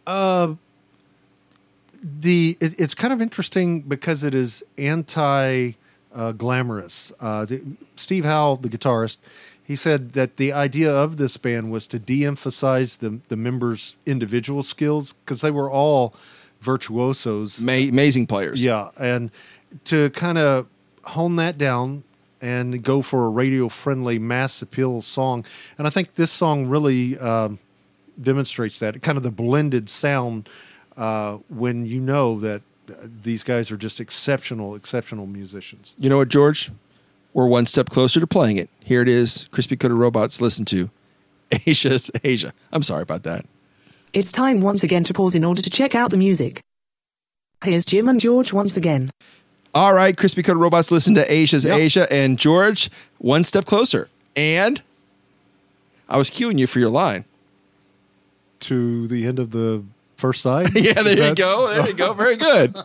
Uh 0.07 0.55
the 2.01 2.57
it, 2.59 2.79
it's 2.79 2.93
kind 2.93 3.11
of 3.13 3.21
interesting 3.21 3.81
because 3.81 4.23
it 4.23 4.33
is 4.35 4.63
anti 4.77 5.71
uh, 6.13 6.31
glamorous. 6.31 7.11
Uh, 7.19 7.45
the- 7.45 7.63
Steve 7.95 8.25
Howe, 8.25 8.57
the 8.61 8.69
guitarist, 8.69 9.17
he 9.63 9.75
said 9.75 10.13
that 10.13 10.37
the 10.37 10.53
idea 10.53 10.93
of 10.93 11.17
this 11.17 11.35
band 11.37 11.71
was 11.71 11.87
to 11.87 11.99
de-emphasize 11.99 12.97
the 12.97 13.19
the 13.27 13.35
members' 13.35 13.95
individual 14.05 14.63
skills 14.63 15.13
because 15.13 15.41
they 15.41 15.51
were 15.51 15.69
all 15.69 16.13
virtuosos. 16.61 17.61
Ma- 17.61 17.73
amazing 17.73 18.27
players. 18.27 18.63
Yeah, 18.63 18.89
and 18.97 19.31
to 19.85 20.09
kind 20.11 20.37
of 20.37 20.67
hone 21.03 21.35
that 21.37 21.57
down 21.57 22.03
and 22.41 22.83
go 22.83 23.01
for 23.01 23.25
a 23.25 23.29
radio 23.29 23.67
friendly 23.67 24.19
mass 24.19 24.61
appeal 24.61 25.01
song, 25.01 25.43
and 25.77 25.87
I 25.87 25.89
think 25.89 26.15
this 26.15 26.31
song 26.31 26.67
really 26.67 27.17
um, 27.17 27.59
demonstrates 28.21 28.79
that 28.79 29.01
kind 29.01 29.17
of 29.17 29.23
the 29.23 29.31
blended 29.31 29.89
sound 29.89 30.47
uh, 30.95 31.37
when 31.49 31.85
you 31.85 31.99
know 31.99 32.39
that 32.39 32.61
these 33.23 33.43
guys 33.43 33.71
are 33.71 33.77
just 33.77 33.99
exceptional, 33.99 34.75
exceptional 34.75 35.25
musicians. 35.27 35.93
You 35.97 36.09
know 36.09 36.17
what, 36.17 36.29
George? 36.29 36.71
We're 37.33 37.47
one 37.47 37.65
step 37.65 37.89
closer 37.89 38.19
to 38.19 38.27
playing 38.27 38.57
it. 38.57 38.69
Here 38.83 39.01
it 39.01 39.07
is. 39.09 39.47
Crispy 39.51 39.75
Coated 39.77 39.97
Robots. 39.97 40.41
Listen 40.41 40.65
to 40.65 40.89
Asia's 41.67 42.09
Asia. 42.23 42.53
I'm 42.71 42.83
sorry 42.83 43.03
about 43.03 43.23
that. 43.23 43.45
It's 44.13 44.31
time 44.31 44.61
once 44.61 44.83
again 44.83 45.03
to 45.03 45.13
pause 45.13 45.35
in 45.35 45.43
order 45.43 45.61
to 45.61 45.69
check 45.69 45.93
out 45.93 46.09
the 46.11 46.17
music. 46.17 46.61
Here's 47.63 47.85
Jim 47.85 48.07
and 48.07 48.19
George 48.19 48.53
once 48.53 48.77
again. 48.77 49.09
All 49.73 49.93
right, 49.93 50.15
Crispy 50.15 50.41
Coated 50.43 50.61
Robots. 50.61 50.89
Listen 50.91 51.13
to 51.15 51.31
Asia's 51.31 51.65
Yep. 51.65 51.77
Asia 51.77 52.13
and 52.13 52.39
George. 52.39 52.89
One 53.19 53.43
step 53.43 53.65
closer. 53.65 54.09
And 54.35 54.81
I 56.09 56.17
was 56.17 56.31
cueing 56.31 56.57
you 56.57 56.67
for 56.67 56.79
your 56.79 56.89
line. 56.89 57.25
To 58.61 59.07
the 59.07 59.27
end 59.27 59.37
of 59.37 59.51
the 59.51 59.83
first 60.17 60.41
side. 60.41 60.67
Yeah, 60.75 60.93
there 61.01 61.13
Is 61.13 61.19
you 61.19 61.25
that- 61.25 61.37
go. 61.37 61.67
There 61.73 61.87
you 61.87 61.93
go. 61.93 62.13
Very 62.13 62.35
good. 62.35 62.75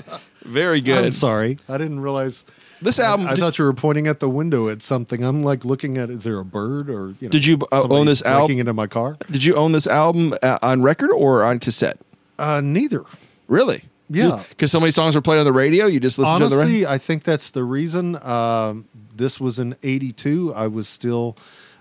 Very 0.42 0.80
good. 0.88 1.04
I'm 1.06 1.12
sorry, 1.12 1.58
I 1.68 1.78
didn't 1.78 2.00
realize. 2.00 2.44
This 2.80 2.98
album. 2.98 3.28
I 3.28 3.36
thought 3.36 3.58
you 3.58 3.64
were 3.64 3.72
pointing 3.74 4.08
at 4.08 4.18
the 4.18 4.28
window 4.28 4.68
at 4.68 4.82
something. 4.82 5.22
I'm 5.22 5.42
like 5.44 5.64
looking 5.64 5.98
at. 5.98 6.10
Is 6.10 6.24
there 6.24 6.38
a 6.40 6.44
bird 6.44 6.90
or? 6.90 7.10
You 7.10 7.16
know, 7.22 7.28
Did 7.28 7.46
you, 7.46 7.58
uh, 7.70 7.82
somebody 7.82 8.00
own 8.00 8.06
this 8.06 8.22
breaking 8.22 8.40
album? 8.40 8.58
into 8.58 8.72
my 8.72 8.86
car? 8.88 9.16
Did 9.30 9.44
you 9.44 9.54
own 9.54 9.70
this 9.70 9.86
album 9.86 10.34
uh, 10.42 10.58
on 10.62 10.82
record 10.82 11.12
or 11.12 11.44
on 11.44 11.60
cassette? 11.60 11.98
Uh, 12.40 12.60
neither. 12.60 13.04
Really? 13.46 13.84
Yeah. 14.10 14.42
Because 14.48 14.72
so 14.72 14.80
many 14.80 14.90
songs 14.90 15.14
were 15.14 15.20
played 15.22 15.38
on 15.38 15.44
the 15.44 15.52
radio. 15.52 15.86
You 15.86 16.00
just 16.00 16.18
listened 16.18 16.40
to 16.40 16.48
the 16.48 16.56
radio. 16.56 16.64
Honestly, 16.64 16.86
I 16.88 16.98
think 16.98 17.22
that's 17.22 17.52
the 17.52 17.62
reason. 17.62 18.16
Um, 18.26 18.86
this 19.14 19.38
was 19.38 19.60
in 19.60 19.76
'82. 19.84 20.52
I 20.52 20.66
was 20.66 20.88
still, 20.88 21.36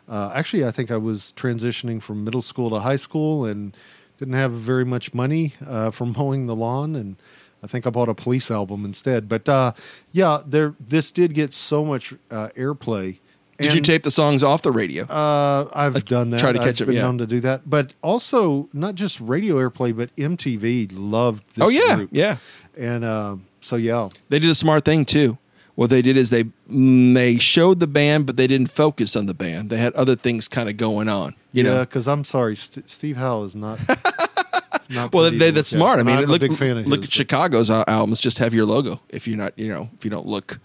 uh, 0.07 0.31
actually, 0.35 0.65
I 0.65 0.71
think 0.71 0.91
I 0.91 0.97
was 0.97 1.33
transitioning 1.35 1.99
from 1.99 2.23
middle 2.23 2.43
school 2.43 2.69
to 2.69 2.79
high 2.79 2.95
school 2.95 3.43
and 3.45 3.75
didn't 4.21 4.35
have 4.35 4.51
very 4.51 4.85
much 4.85 5.15
money 5.15 5.53
uh, 5.65 5.89
from 5.89 6.13
mowing 6.15 6.45
the 6.45 6.55
lawn, 6.55 6.95
and 6.95 7.15
I 7.63 7.67
think 7.67 7.87
I 7.87 7.89
bought 7.89 8.07
a 8.07 8.13
Police 8.13 8.51
album 8.51 8.85
instead. 8.85 9.27
But 9.27 9.49
uh, 9.49 9.73
yeah, 10.11 10.41
there. 10.45 10.75
This 10.79 11.11
did 11.11 11.33
get 11.33 11.53
so 11.53 11.83
much 11.83 12.13
uh, 12.29 12.49
airplay. 12.55 13.17
Did 13.57 13.73
you 13.73 13.81
tape 13.81 14.03
the 14.03 14.11
songs 14.11 14.43
off 14.43 14.61
the 14.61 14.71
radio? 14.71 15.05
Uh, 15.05 15.69
I've 15.73 16.05
done 16.05 16.29
that. 16.31 16.39
try 16.39 16.51
to 16.51 16.59
catch 16.59 16.81
I've 16.81 16.81
up, 16.81 16.87
Been 16.87 16.95
yeah. 16.95 17.01
known 17.01 17.17
to 17.19 17.27
do 17.27 17.39
that, 17.41 17.67
but 17.69 17.93
also 18.03 18.69
not 18.73 18.95
just 18.95 19.19
radio 19.19 19.55
airplay, 19.55 19.95
but 19.95 20.15
MTV 20.15 20.91
loved 20.93 21.43
this 21.55 21.63
oh 21.63 21.69
yeah, 21.69 21.95
group. 21.95 22.09
yeah. 22.11 22.37
and 22.77 23.03
um, 23.05 23.45
so 23.59 23.75
yeah, 23.75 24.09
They 24.29 24.39
did 24.39 24.49
a 24.49 24.55
smart 24.55 24.83
thing 24.85 25.05
too. 25.05 25.37
What 25.81 25.89
they 25.89 26.03
did 26.03 26.15
is 26.15 26.29
they 26.29 26.43
mm, 26.43 27.15
they 27.15 27.39
showed 27.39 27.79
the 27.79 27.87
band, 27.87 28.27
but 28.27 28.37
they 28.37 28.45
didn't 28.45 28.69
focus 28.69 29.15
on 29.15 29.25
the 29.25 29.33
band. 29.33 29.71
They 29.71 29.77
had 29.77 29.93
other 29.93 30.15
things 30.15 30.47
kind 30.47 30.69
of 30.69 30.77
going 30.77 31.09
on. 31.09 31.33
You 31.53 31.63
yeah. 31.63 31.69
know. 31.71 31.79
Because 31.79 32.07
I'm 32.07 32.23
sorry, 32.23 32.55
St- 32.55 32.87
Steve 32.87 33.17
Howe 33.17 33.41
is 33.41 33.55
not. 33.55 33.79
not 34.91 35.11
Well, 35.11 35.31
they, 35.31 35.49
that's 35.49 35.69
smart. 35.69 35.99
I 35.99 36.03
mean, 36.03 36.19
I'm 36.19 36.25
look, 36.25 36.43
a 36.43 36.49
big 36.49 36.55
fan 36.55 36.77
of 36.77 36.85
look 36.85 36.99
his, 36.99 37.07
at 37.09 37.13
Chicago's 37.13 37.71
al- 37.71 37.83
albums. 37.87 38.19
Just 38.19 38.37
have 38.37 38.53
your 38.53 38.67
logo. 38.67 39.01
If 39.09 39.27
you're 39.27 39.39
not, 39.39 39.57
you 39.57 39.69
know, 39.69 39.89
if 39.97 40.05
you 40.05 40.11
don't 40.11 40.27
look 40.27 40.59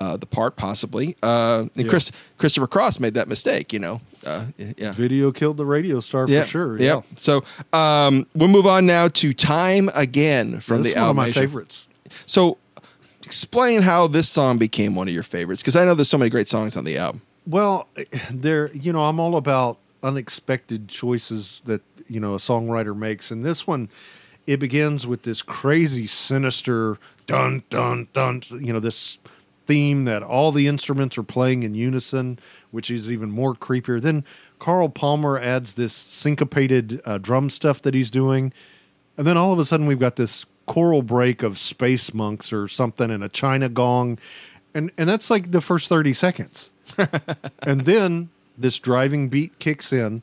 uh, 0.00 0.16
the 0.16 0.24
part, 0.24 0.56
possibly. 0.56 1.18
Uh, 1.22 1.66
and 1.76 1.84
Yeah. 1.84 1.90
Chris, 1.90 2.10
Christopher 2.38 2.66
Cross 2.66 2.98
made 2.98 3.12
that 3.12 3.28
mistake. 3.28 3.74
You 3.74 3.78
know. 3.78 4.00
Uh, 4.24 4.46
yeah. 4.78 4.92
Video 4.92 5.32
killed 5.32 5.58
the 5.58 5.66
radio 5.66 6.00
star 6.00 6.24
yeah, 6.26 6.44
for 6.44 6.48
sure. 6.48 6.78
Yeah. 6.78 6.84
Yeah, 6.94 7.00
So 7.16 7.44
um, 7.74 8.26
we'll 8.34 8.48
move 8.48 8.66
on 8.66 8.86
now 8.86 9.08
to 9.08 9.34
"Time 9.34 9.90
Again" 9.94 10.60
from 10.60 10.78
this 10.82 10.84
the 10.84 10.88
is 10.92 10.94
one 10.94 11.02
of 11.02 11.08
album. 11.08 11.16
my 11.18 11.30
favorites. 11.30 11.88
So, 12.24 12.56
explain 13.24 13.82
how 13.82 14.06
this 14.06 14.28
song 14.28 14.58
became 14.58 14.94
one 14.94 15.08
of 15.08 15.14
your 15.14 15.22
favorites, 15.22 15.62
because 15.62 15.76
I 15.76 15.84
know 15.84 15.94
there's 15.94 16.10
so 16.10 16.18
many 16.18 16.30
great 16.30 16.48
songs 16.48 16.76
on 16.76 16.84
the 16.84 16.98
album. 16.98 17.22
Well, 17.46 17.88
there, 18.30 18.70
you 18.72 18.92
know, 18.92 19.04
I'm 19.04 19.18
all 19.18 19.36
about 19.36 19.78
unexpected 20.02 20.88
choices 20.88 21.62
that 21.64 21.82
you 22.08 22.20
know 22.20 22.34
a 22.34 22.38
songwriter 22.38 22.96
makes, 22.96 23.30
and 23.30 23.44
this 23.44 23.66
one, 23.66 23.88
it 24.46 24.58
begins 24.58 25.06
with 25.06 25.22
this 25.22 25.42
crazy, 25.42 26.06
sinister 26.06 26.98
dun 27.26 27.62
dun 27.70 28.08
dun. 28.12 28.42
You 28.50 28.72
know, 28.72 28.80
this 28.80 29.18
theme 29.66 30.04
that 30.04 30.22
all 30.22 30.52
the 30.52 30.66
instruments 30.66 31.16
are 31.16 31.22
playing 31.22 31.62
in 31.62 31.74
unison, 31.74 32.38
which 32.72 32.90
is 32.90 33.10
even 33.10 33.30
more 33.30 33.54
creepier. 33.54 34.00
Then 34.00 34.24
Carl 34.58 34.88
Palmer 34.88 35.38
adds 35.38 35.74
this 35.74 35.94
syncopated 35.94 37.00
uh, 37.04 37.18
drum 37.18 37.48
stuff 37.48 37.82
that 37.82 37.94
he's 37.94 38.10
doing, 38.10 38.52
and 39.16 39.26
then 39.26 39.36
all 39.36 39.52
of 39.52 39.58
a 39.58 39.64
sudden 39.64 39.86
we've 39.86 40.00
got 40.00 40.16
this 40.16 40.46
choral 40.66 41.02
break 41.02 41.42
of 41.42 41.58
space 41.58 42.12
monks 42.14 42.52
or 42.52 42.68
something 42.68 43.10
and 43.10 43.22
a 43.24 43.28
china 43.28 43.68
gong, 43.68 44.18
and 44.74 44.90
and 44.96 45.08
that's 45.08 45.30
like 45.30 45.50
the 45.50 45.60
first 45.60 45.88
thirty 45.88 46.12
seconds. 46.14 46.70
And 47.66 47.82
then 47.82 48.28
this 48.58 48.78
driving 48.78 49.28
beat 49.28 49.58
kicks 49.58 49.92
in. 49.92 50.22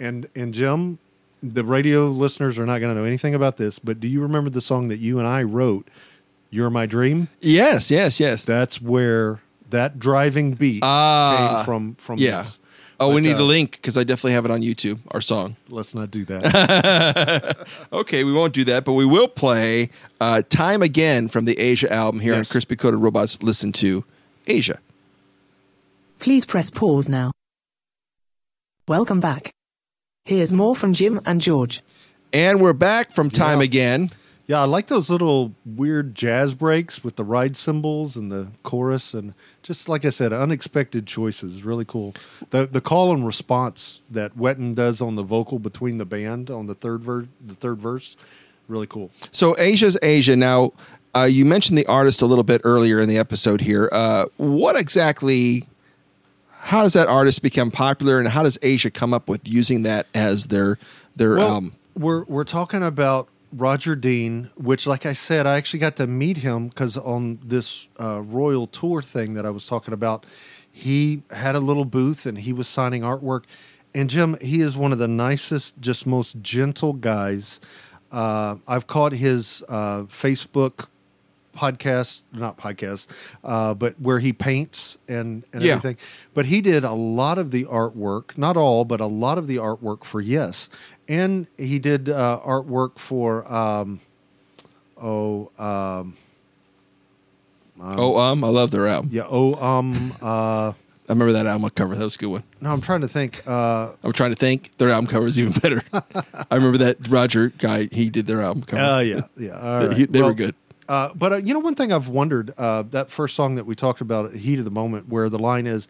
And 0.00 0.28
and 0.36 0.54
jim 0.54 0.98
the 1.42 1.64
radio 1.64 2.06
listeners 2.08 2.58
are 2.58 2.66
not 2.66 2.78
going 2.80 2.94
to 2.94 3.00
know 3.00 3.06
anything 3.06 3.34
about 3.34 3.56
this 3.56 3.78
but 3.78 4.00
do 4.00 4.08
you 4.08 4.20
remember 4.20 4.48
the 4.50 4.60
song 4.60 4.88
that 4.88 4.98
you 4.98 5.18
and 5.18 5.26
i 5.26 5.42
wrote 5.42 5.88
you're 6.50 6.70
my 6.70 6.86
dream? 6.86 7.28
Yes, 7.40 7.90
yes, 7.90 8.18
yes. 8.20 8.44
that's 8.44 8.80
where 8.80 9.40
that 9.70 9.98
driving 9.98 10.54
beat 10.54 10.80
Ah, 10.82 11.56
came 11.58 11.64
from 11.64 11.94
from 11.96 12.18
yeah. 12.18 12.42
this 12.42 12.58
Oh, 13.00 13.14
we 13.14 13.20
need 13.20 13.36
uh, 13.36 13.42
a 13.42 13.44
link 13.44 13.72
because 13.72 13.96
I 13.96 14.02
definitely 14.02 14.32
have 14.32 14.44
it 14.44 14.50
on 14.50 14.60
YouTube. 14.60 14.98
Our 15.12 15.20
song. 15.20 15.56
let's 15.68 15.94
not 15.94 16.10
do 16.10 16.24
that 16.24 17.68
Okay, 17.92 18.24
we 18.24 18.32
won't 18.32 18.52
do 18.54 18.64
that, 18.64 18.84
but 18.84 18.94
we 18.94 19.04
will 19.04 19.28
play 19.28 19.90
uh, 20.20 20.42
"Time 20.48 20.82
Again" 20.82 21.28
from 21.28 21.44
the 21.44 21.58
Asia 21.58 21.92
album 21.92 22.20
here 22.20 22.34
on 22.34 22.44
Crispy 22.44 22.74
Coated 22.76 23.00
Robots. 23.00 23.40
Listen 23.42 23.72
to 23.74 24.04
Asia. 24.46 24.80
Please 26.18 26.44
press 26.44 26.70
pause 26.70 27.08
now. 27.08 27.30
Welcome 28.88 29.20
back. 29.20 29.50
Here's 30.24 30.52
more 30.52 30.74
from 30.74 30.92
Jim 30.92 31.20
and 31.24 31.40
George. 31.40 31.82
And 32.32 32.60
we're 32.60 32.72
back 32.72 33.12
from 33.12 33.30
Time 33.30 33.58
Yeah. 33.58 33.64
Again. 33.64 34.10
Yeah 34.48 34.60
i 34.60 34.64
like 34.64 34.88
those 34.88 35.08
little 35.10 35.54
weird 35.64 36.14
jazz 36.16 36.54
breaks 36.54 37.04
with 37.04 37.14
the 37.14 37.22
ride 37.24 37.56
cymbals 37.56 38.16
and 38.16 38.32
the 38.32 38.48
chorus 38.64 39.14
and 39.14 39.34
just 39.62 39.88
like 39.88 40.04
i 40.04 40.10
said 40.10 40.32
unexpected 40.32 41.06
choices 41.06 41.62
really 41.62 41.84
cool 41.84 42.12
the 42.50 42.66
the 42.66 42.80
call 42.80 43.12
and 43.12 43.24
response 43.24 44.00
that 44.10 44.36
wetton 44.36 44.74
does 44.74 45.00
on 45.00 45.14
the 45.14 45.22
vocal 45.22 45.58
between 45.60 45.98
the 45.98 46.06
band 46.06 46.50
on 46.50 46.66
the 46.66 46.74
third 46.74 47.02
verse 47.02 47.26
the 47.46 47.54
third 47.54 47.78
verse 47.78 48.16
really 48.66 48.86
cool 48.86 49.10
So 49.30 49.56
Asia's 49.58 49.96
Asia. 50.02 50.36
Now, 50.36 50.72
uh, 51.16 51.22
you 51.22 51.46
mentioned 51.46 51.78
the 51.78 51.86
artist 51.86 52.20
a 52.20 52.26
little 52.26 52.44
bit 52.44 52.60
earlier 52.64 53.00
in 53.00 53.08
the 53.08 53.16
episode 53.16 53.62
here. 53.62 53.88
Uh, 53.90 54.26
what 54.36 54.76
exactly? 54.76 55.64
How 56.50 56.82
does 56.82 56.92
that 56.92 57.08
artist 57.08 57.40
become 57.42 57.70
popular, 57.70 58.18
and 58.18 58.28
how 58.28 58.42
does 58.42 58.58
Asia 58.60 58.90
come 58.90 59.14
up 59.14 59.26
with 59.26 59.48
using 59.48 59.84
that 59.84 60.06
as 60.14 60.48
their 60.48 60.78
their 61.16 61.36
Well, 61.36 61.48
album? 61.48 61.72
we're 61.96 62.24
we're 62.24 62.44
talking 62.44 62.82
about 62.82 63.28
Roger 63.52 63.94
Dean, 63.94 64.50
which, 64.56 64.86
like 64.86 65.06
I 65.06 65.12
said, 65.14 65.46
I 65.46 65.56
actually 65.56 65.80
got 65.80 65.96
to 65.96 66.06
meet 66.06 66.38
him 66.38 66.68
because 66.68 66.96
on 66.96 67.38
this 67.44 67.88
uh, 67.98 68.20
Royal 68.22 68.66
Tour 68.66 69.00
thing 69.02 69.34
that 69.34 69.46
I 69.46 69.50
was 69.50 69.66
talking 69.66 69.94
about, 69.94 70.26
he 70.70 71.22
had 71.30 71.54
a 71.54 71.60
little 71.60 71.84
booth 71.86 72.26
and 72.26 72.38
he 72.38 72.52
was 72.52 72.68
signing 72.68 73.02
artwork. 73.02 73.44
And 73.94 74.10
Jim, 74.10 74.36
he 74.40 74.60
is 74.60 74.76
one 74.76 74.92
of 74.92 74.98
the 74.98 75.08
nicest, 75.08 75.80
just 75.80 76.06
most 76.06 76.40
gentle 76.42 76.92
guys. 76.92 77.58
Uh, 78.12 78.56
I've 78.66 78.86
caught 78.86 79.12
his 79.12 79.64
uh, 79.68 80.02
Facebook 80.02 80.86
podcast, 81.56 82.22
not 82.32 82.56
podcast, 82.56 83.08
uh, 83.42 83.74
but 83.74 84.00
where 84.00 84.20
he 84.20 84.32
paints 84.32 84.96
and, 85.08 85.42
and 85.52 85.62
Yeah. 85.62 85.72
everything. 85.72 85.96
But 86.34 86.46
he 86.46 86.60
did 86.60 86.84
a 86.84 86.92
lot 86.92 87.38
of 87.38 87.50
the 87.50 87.64
artwork, 87.64 88.38
not 88.38 88.56
all, 88.56 88.84
but 88.84 89.00
a 89.00 89.06
lot 89.06 89.38
of 89.38 89.46
the 89.48 89.56
artwork 89.56 90.04
for 90.04 90.20
Yes. 90.20 90.68
And 91.08 91.48
he 91.56 91.78
did 91.78 92.08
uh, 92.10 92.40
artwork 92.44 92.98
for, 92.98 93.50
um, 93.52 94.00
oh, 95.00 95.50
um, 95.58 96.16
oh, 97.80 98.16
um, 98.18 98.44
I 98.44 98.48
love 98.48 98.70
their 98.70 98.86
album. 98.86 99.10
yeah, 99.12 99.24
oh, 99.28 99.54
um, 99.54 100.12
uh, 100.20 100.72
I 100.72 101.12
remember 101.12 101.32
that 101.32 101.46
album 101.46 101.70
cover. 101.70 101.94
That 101.94 102.04
was 102.04 102.16
a 102.16 102.18
good 102.18 102.26
one. 102.28 102.42
no, 102.60 102.70
I'm 102.70 102.82
trying 102.82 103.00
to 103.00 103.08
think. 103.08 103.42
Uh, 103.46 103.92
I'm 104.02 104.12
trying 104.12 104.30
to 104.32 104.36
think. 104.36 104.76
Their 104.76 104.90
album 104.90 105.06
cover 105.08 105.26
is 105.26 105.38
even 105.38 105.52
better. 105.52 105.82
I 106.50 106.54
remember 106.54 106.76
that 106.78 107.08
Roger 107.08 107.48
guy. 107.56 107.88
He 107.90 108.10
did 108.10 108.26
their 108.26 108.42
album 108.42 108.64
cover. 108.64 108.82
Oh 108.82 108.98
yeah, 108.98 109.22
yeah. 109.38 109.86
Right. 109.86 109.96
He- 109.96 110.04
they 110.04 110.20
Well, 110.20 110.28
were 110.30 110.34
good. 110.34 110.54
Uh, 110.86 111.10
but 111.14 111.32
uh, 111.32 111.36
you 111.36 111.54
know, 111.54 111.60
one 111.60 111.74
thing 111.74 111.92
I've 111.92 112.08
wondered 112.08 112.52
uh, 112.58 112.82
that 112.90 113.10
first 113.10 113.34
song 113.36 113.54
that 113.54 113.64
we 113.64 113.74
talked 113.74 114.02
about, 114.02 114.32
"Heat 114.34 114.58
of 114.58 114.66
the 114.66 114.70
Moment," 114.70 115.08
where 115.08 115.30
the 115.30 115.38
line 115.38 115.66
is, 115.66 115.88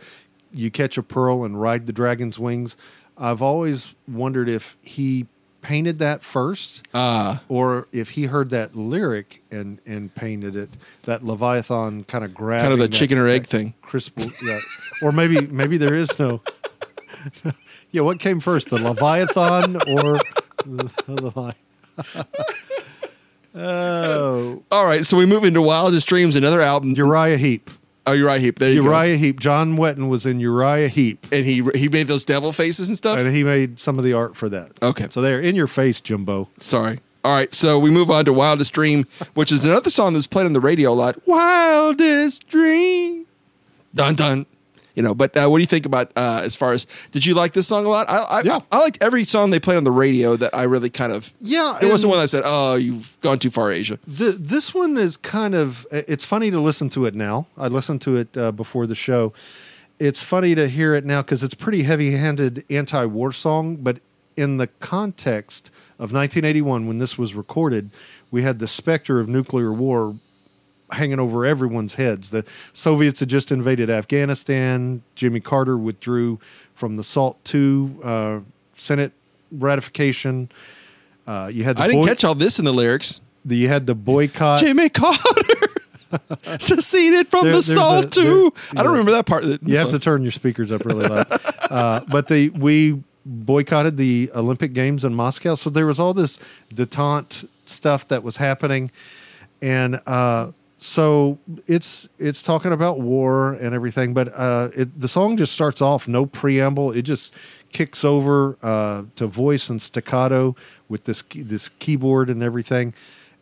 "You 0.52 0.70
catch 0.70 0.96
a 0.98 1.02
pearl 1.02 1.42
and 1.44 1.60
ride 1.60 1.86
the 1.86 1.92
dragon's 1.92 2.38
wings." 2.38 2.76
I've 3.18 3.42
always 3.42 3.94
wondered 4.06 4.48
if 4.48 4.76
he 4.82 5.26
painted 5.60 5.98
that 5.98 6.22
first, 6.22 6.86
Ah, 6.94 7.42
or 7.48 7.88
if 7.92 8.10
he 8.10 8.26
heard 8.26 8.50
that 8.50 8.76
lyric 8.76 9.42
and 9.50 9.78
and 9.86 10.14
painted 10.14 10.54
it. 10.56 10.70
That 11.02 11.22
Leviathan 11.24 12.04
kind 12.04 12.24
of 12.24 12.32
grabbing, 12.32 12.62
kind 12.62 12.72
of 12.72 12.78
the 12.78 12.86
that- 12.86 12.92
chicken 12.96 13.18
or 13.18 13.26
egg 13.26 13.46
thing. 13.46 13.74
crisp, 13.82 14.18
yeah. 14.42 14.60
or 15.02 15.10
maybe 15.12 15.46
maybe 15.46 15.76
there 15.78 15.94
is 15.96 16.16
no. 16.18 16.40
yeah, 17.90 18.02
what 18.02 18.20
came 18.20 18.38
first, 18.40 18.70
the 18.70 18.78
Leviathan 18.78 19.76
or 19.76 20.18
the, 20.64 20.90
the 21.06 21.32
lion? 21.34 21.54
Oh, 23.54 24.62
All 24.70 24.84
right, 24.84 25.04
so 25.04 25.16
we 25.16 25.26
move 25.26 25.42
into 25.42 25.60
Wildest 25.60 26.06
Dreams, 26.06 26.36
another 26.36 26.60
album. 26.60 26.92
Uriah 26.92 27.36
Heep. 27.38 27.68
Oh, 28.10 28.12
Uriah 28.12 28.38
Heep. 28.40 28.58
There 28.58 28.70
you 28.70 28.82
go. 28.82 28.90
Uriah 28.90 29.16
Heep. 29.16 29.40
John 29.40 29.76
Wetton 29.76 30.08
was 30.08 30.26
in 30.26 30.40
Uriah 30.40 30.88
Heep, 30.88 31.26
And 31.32 31.44
he 31.46 31.62
he 31.74 31.88
made 31.88 32.06
those 32.08 32.24
devil 32.24 32.52
faces 32.52 32.88
and 32.88 32.96
stuff. 32.96 33.18
and 33.18 33.34
he 33.34 33.44
made 33.44 33.78
some 33.80 33.98
of 33.98 34.04
the 34.04 34.12
art 34.12 34.36
for 34.36 34.48
that. 34.48 34.72
Okay. 34.82 35.06
So 35.10 35.20
they're 35.20 35.40
in 35.40 35.54
your 35.56 35.66
face, 35.68 36.00
Jimbo. 36.00 36.48
Sorry. 36.58 37.00
All 37.24 37.34
right, 37.34 37.52
so 37.52 37.78
we 37.80 37.90
move 37.90 38.10
on 38.12 38.24
to 38.26 38.32
Wildest 38.32 38.72
Dream, 38.72 39.04
which 39.34 39.50
is 39.50 39.62
another 39.64 39.90
song 39.90 40.14
that's 40.14 40.28
played 40.28 40.46
on 40.46 40.52
the 40.52 40.60
radio 40.60 40.92
a 40.92 40.94
lot. 40.94 41.26
Wildest 41.26 42.46
Dream. 42.48 43.26
Dun 43.94 44.14
dun. 44.14 44.46
You 44.98 45.04
know, 45.04 45.14
but 45.14 45.36
uh, 45.36 45.46
what 45.46 45.58
do 45.58 45.60
you 45.60 45.68
think 45.68 45.86
about 45.86 46.10
uh, 46.16 46.40
as 46.42 46.56
far 46.56 46.72
as 46.72 46.88
did 47.12 47.24
you 47.24 47.32
like 47.32 47.52
this 47.52 47.68
song 47.68 47.86
a 47.86 47.88
lot? 47.88 48.10
I 48.10 48.16
I, 48.16 48.42
Yeah. 48.42 48.58
I, 48.72 48.80
liked 48.80 48.98
every 49.00 49.22
song 49.22 49.50
they 49.50 49.60
played 49.60 49.76
on 49.76 49.84
the 49.84 49.92
radio 49.92 50.34
that 50.34 50.52
I 50.52 50.64
really 50.64 50.90
kind 50.90 51.12
of 51.12 51.32
Yeah, 51.40 51.78
It 51.80 51.88
wasn't 51.88 52.10
one 52.10 52.18
that 52.18 52.26
said, 52.26 52.42
"Oh, 52.44 52.74
you've 52.74 53.16
gone 53.20 53.38
too 53.38 53.48
far, 53.48 53.70
Asia." 53.70 54.00
The, 54.08 54.32
this 54.32 54.74
one 54.74 54.98
is 54.98 55.16
kind 55.16 55.54
of 55.54 55.86
it's 55.92 56.24
funny 56.24 56.50
to 56.50 56.58
listen 56.60 56.88
to 56.88 57.04
it 57.04 57.14
now. 57.14 57.46
I 57.56 57.68
listened 57.68 58.00
to 58.02 58.16
it 58.16 58.36
uh, 58.36 58.50
before 58.50 58.88
the 58.88 58.96
show. 58.96 59.32
It's 60.00 60.20
funny 60.20 60.56
to 60.56 60.66
hear 60.66 60.94
it 60.94 61.04
now 61.04 61.22
because 61.22 61.44
it's 61.44 61.54
pretty 61.54 61.84
heavy-handed 61.84 62.64
anti-war 62.68 63.30
song, 63.30 63.76
but 63.76 64.00
in 64.36 64.56
the 64.56 64.66
context 64.80 65.70
of 66.00 66.10
1981 66.10 66.88
when 66.88 66.98
this 66.98 67.16
was 67.16 67.34
recorded, 67.34 67.90
we 68.32 68.42
had 68.42 68.58
the 68.58 68.66
specter 68.66 69.20
of 69.20 69.28
nuclear 69.28 69.72
war 69.72 70.16
hanging 70.92 71.18
over 71.20 71.44
everyone's 71.44 71.94
heads. 71.94 72.30
The 72.30 72.44
Soviets 72.72 73.20
had 73.20 73.28
just 73.28 73.52
invaded 73.52 73.90
Afghanistan. 73.90 75.02
Jimmy 75.14 75.40
Carter 75.40 75.76
withdrew 75.76 76.38
from 76.74 76.96
the 76.96 77.04
SALT 77.04 77.38
II 77.54 77.90
uh, 78.02 78.40
Senate 78.74 79.12
ratification. 79.52 80.50
Uh, 81.26 81.50
you 81.52 81.64
had 81.64 81.76
the 81.76 81.82
I 81.82 81.86
didn't 81.88 82.02
boy- 82.02 82.08
catch 82.08 82.24
all 82.24 82.34
this 82.34 82.58
in 82.58 82.64
the 82.64 82.72
lyrics. 82.72 83.20
the, 83.44 83.56
you 83.56 83.68
had 83.68 83.86
the 83.86 83.94
boycott. 83.94 84.60
Jimmy 84.60 84.88
Carter 84.88 85.68
seceded 86.58 87.28
from 87.28 87.44
There- 87.44 87.52
the 87.54 87.62
SALT 87.62 88.16
II. 88.16 88.24
there- 88.24 88.50
I 88.76 88.82
don't 88.82 88.92
remember 88.92 89.12
that 89.12 89.26
part. 89.26 89.44
You 89.44 89.76
have 89.76 89.90
to 89.90 89.98
turn 89.98 90.22
your 90.22 90.32
speakers 90.32 90.72
up 90.72 90.84
really 90.84 91.06
loud. 91.06 91.26
uh, 91.70 92.00
but 92.10 92.28
the 92.28 92.48
we 92.50 93.02
boycotted 93.26 93.96
the 93.98 94.30
Olympic 94.34 94.72
Games 94.72 95.04
in 95.04 95.14
Moscow, 95.14 95.54
so 95.54 95.68
there 95.68 95.84
was 95.86 95.98
all 95.98 96.14
this 96.14 96.38
detente 96.74 97.46
stuff 97.66 98.08
that 98.08 98.22
was 98.22 98.38
happening, 98.38 98.90
and 99.60 100.00
uh, 100.06 100.52
so 100.78 101.38
it's 101.66 102.08
it's 102.18 102.42
talking 102.42 102.72
about 102.72 103.00
war 103.00 103.52
and 103.54 103.74
everything. 103.74 104.14
But 104.14 104.32
uh, 104.34 104.70
it, 104.74 105.00
the 105.00 105.08
song 105.08 105.36
just 105.36 105.52
starts 105.52 105.82
off 105.82 106.08
no 106.08 106.24
preamble. 106.26 106.92
It 106.92 107.02
just 107.02 107.34
kicks 107.72 108.04
over 108.04 108.56
uh, 108.62 109.02
to 109.16 109.26
voice 109.26 109.68
and 109.68 109.82
staccato 109.82 110.54
with 110.88 111.04
this 111.04 111.22
this 111.34 111.68
keyboard 111.68 112.30
and 112.30 112.42
everything, 112.42 112.94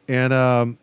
and 0.09 0.33
um, 0.33 0.79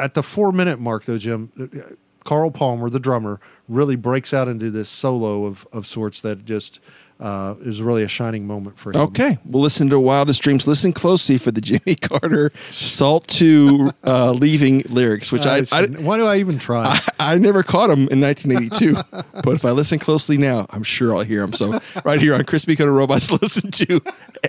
at 0.00 0.14
the 0.14 0.22
four 0.22 0.50
minute 0.50 0.80
mark 0.80 1.04
though 1.04 1.18
jim 1.18 1.52
uh, 1.60 1.94
carl 2.24 2.50
palmer 2.50 2.88
the 2.88 2.98
drummer 2.98 3.38
really 3.68 3.96
breaks 3.96 4.34
out 4.34 4.48
into 4.48 4.70
this 4.70 4.88
solo 4.88 5.44
of, 5.44 5.66
of 5.72 5.86
sorts 5.86 6.20
that 6.22 6.44
just 6.44 6.80
uh, 7.20 7.54
was 7.64 7.82
really 7.82 8.02
a 8.02 8.08
shining 8.08 8.46
moment 8.46 8.78
for 8.78 8.90
him 8.90 8.96
Okay, 9.02 9.38
we'll 9.44 9.62
listen 9.62 9.88
to 9.90 10.00
Wildest 10.00 10.42
Dreams. 10.42 10.66
Listen 10.66 10.92
closely 10.92 11.38
for 11.38 11.50
the 11.50 11.60
Jimmy 11.70 11.94
Carter 11.94 12.50
Salt 12.70 13.28
2 13.28 13.90
uh, 14.04 14.32
leaving 14.32 14.80
lyrics, 14.88 15.30
which 15.30 15.46
I, 15.46 15.58
I, 15.58 15.62
shouldn't- 15.62 16.00
why 16.00 16.16
do 16.16 16.26
i 16.26 16.36
even 16.36 16.58
try 16.58 17.00
I, 17.18 17.34
I 17.34 17.38
never 17.38 17.62
caught 17.62 17.88
them 17.88 18.08
in 18.08 18.20
1982. 18.20 18.94
but 19.44 19.54
if 19.54 19.64
I 19.64 19.70
listen 19.70 19.98
closely 19.98 20.38
now, 20.38 20.66
I'm 20.70 20.82
sure 20.82 21.14
I'll 21.14 21.22
hear 21.22 21.40
them. 21.40 21.52
So, 21.52 21.78
right 22.04 22.20
here 22.20 22.34
on 22.34 22.44
Crispy 22.44 22.74
Coated 22.76 22.94
Robots, 22.94 23.30
listen 23.42 23.70
to 23.72 24.00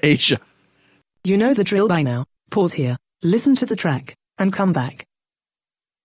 Asia. 0.02 0.40
You 1.24 1.38
know 1.38 1.54
the 1.54 1.64
drill 1.64 1.88
by 1.88 2.02
now. 2.02 2.26
Pause 2.50 2.74
here, 2.74 2.98
listen 3.22 3.56
to 3.56 3.66
the 3.66 3.76
track, 3.76 4.16
and 4.38 4.52
come 4.52 4.74
back. 4.74 5.06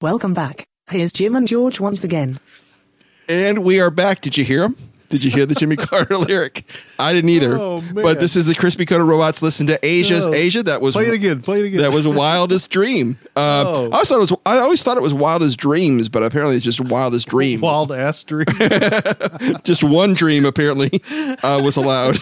Welcome 0.01 0.35
back. 0.35 0.67
Here's 0.91 1.13
Jim 1.13 1.35
and 1.35 1.49
George 1.49 1.81
once 1.81 2.05
again. 2.05 2.39
And 3.29 3.65
we 3.65 3.81
are 3.81 3.91
back. 3.91 4.21
Did 4.21 4.37
you 4.37 4.45
hear 4.45 4.61
them? 4.61 4.77
Did 5.09 5.23
you 5.25 5.31
hear 5.31 5.47
the 5.47 5.55
Jimmy 5.55 5.77
Carter 5.77 6.17
lyric? 6.19 6.65
I 6.99 7.13
didn't 7.13 7.31
either. 7.31 7.57
Oh, 7.59 7.83
but 7.95 8.19
this 8.21 8.37
is 8.37 8.47
the 8.47 8.54
Crispy 8.54 8.85
Coated 8.87 9.07
Robots. 9.07 9.43
Listen 9.43 9.67
to 9.69 9.78
Asia's 9.87 10.26
Oh. 10.26 10.35
Asia. 10.35 10.63
That 10.63 10.80
was 10.80 10.95
play 10.95 11.07
it 11.07 11.15
again 11.15 11.43
play 11.43 11.61
it 11.61 11.67
again 11.67 11.80
That 11.80 11.93
was 11.93 12.07
Wildest 12.09 12.71
Dream. 12.71 13.19
Uh, 13.37 13.65
Oh. 13.67 13.91
I, 13.93 13.97
always 13.97 14.09
thought 14.09 14.17
it 14.17 14.21
was, 14.21 14.33
I 14.47 14.59
always 14.59 14.83
thought 14.83 14.97
it 14.97 15.02
was 15.02 15.15
Wildest 15.15 15.59
Dreams, 15.59 16.09
but 16.09 16.23
apparently 16.23 16.57
it's 16.57 16.65
just 16.65 16.80
Wildest 16.80 17.28
Dream. 17.28 17.61
wild 17.61 17.93
ass 17.93 18.23
dream 18.25 18.47
just 19.65 19.83
one 19.85 20.15
dream 20.15 20.45
apparently 20.45 21.02
uh, 21.43 21.61
was 21.63 21.76
allowed. 21.76 22.19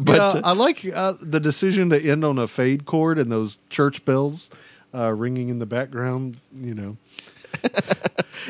but 0.00 0.34
Yeah, 0.34 0.40
i 0.44 0.52
like 0.52 0.84
uh, 0.94 1.14
the 1.20 1.40
decision 1.40 1.90
to 1.90 2.00
end 2.00 2.24
on 2.24 2.38
a 2.38 2.46
fade 2.46 2.84
chord 2.84 3.18
and 3.18 3.30
those 3.32 3.58
church 3.70 4.04
bells 4.04 4.50
uh, 4.94 5.12
ringing 5.12 5.48
in 5.48 5.58
the 5.58 5.66
background 5.66 6.36
you 6.54 6.74
know 6.74 6.96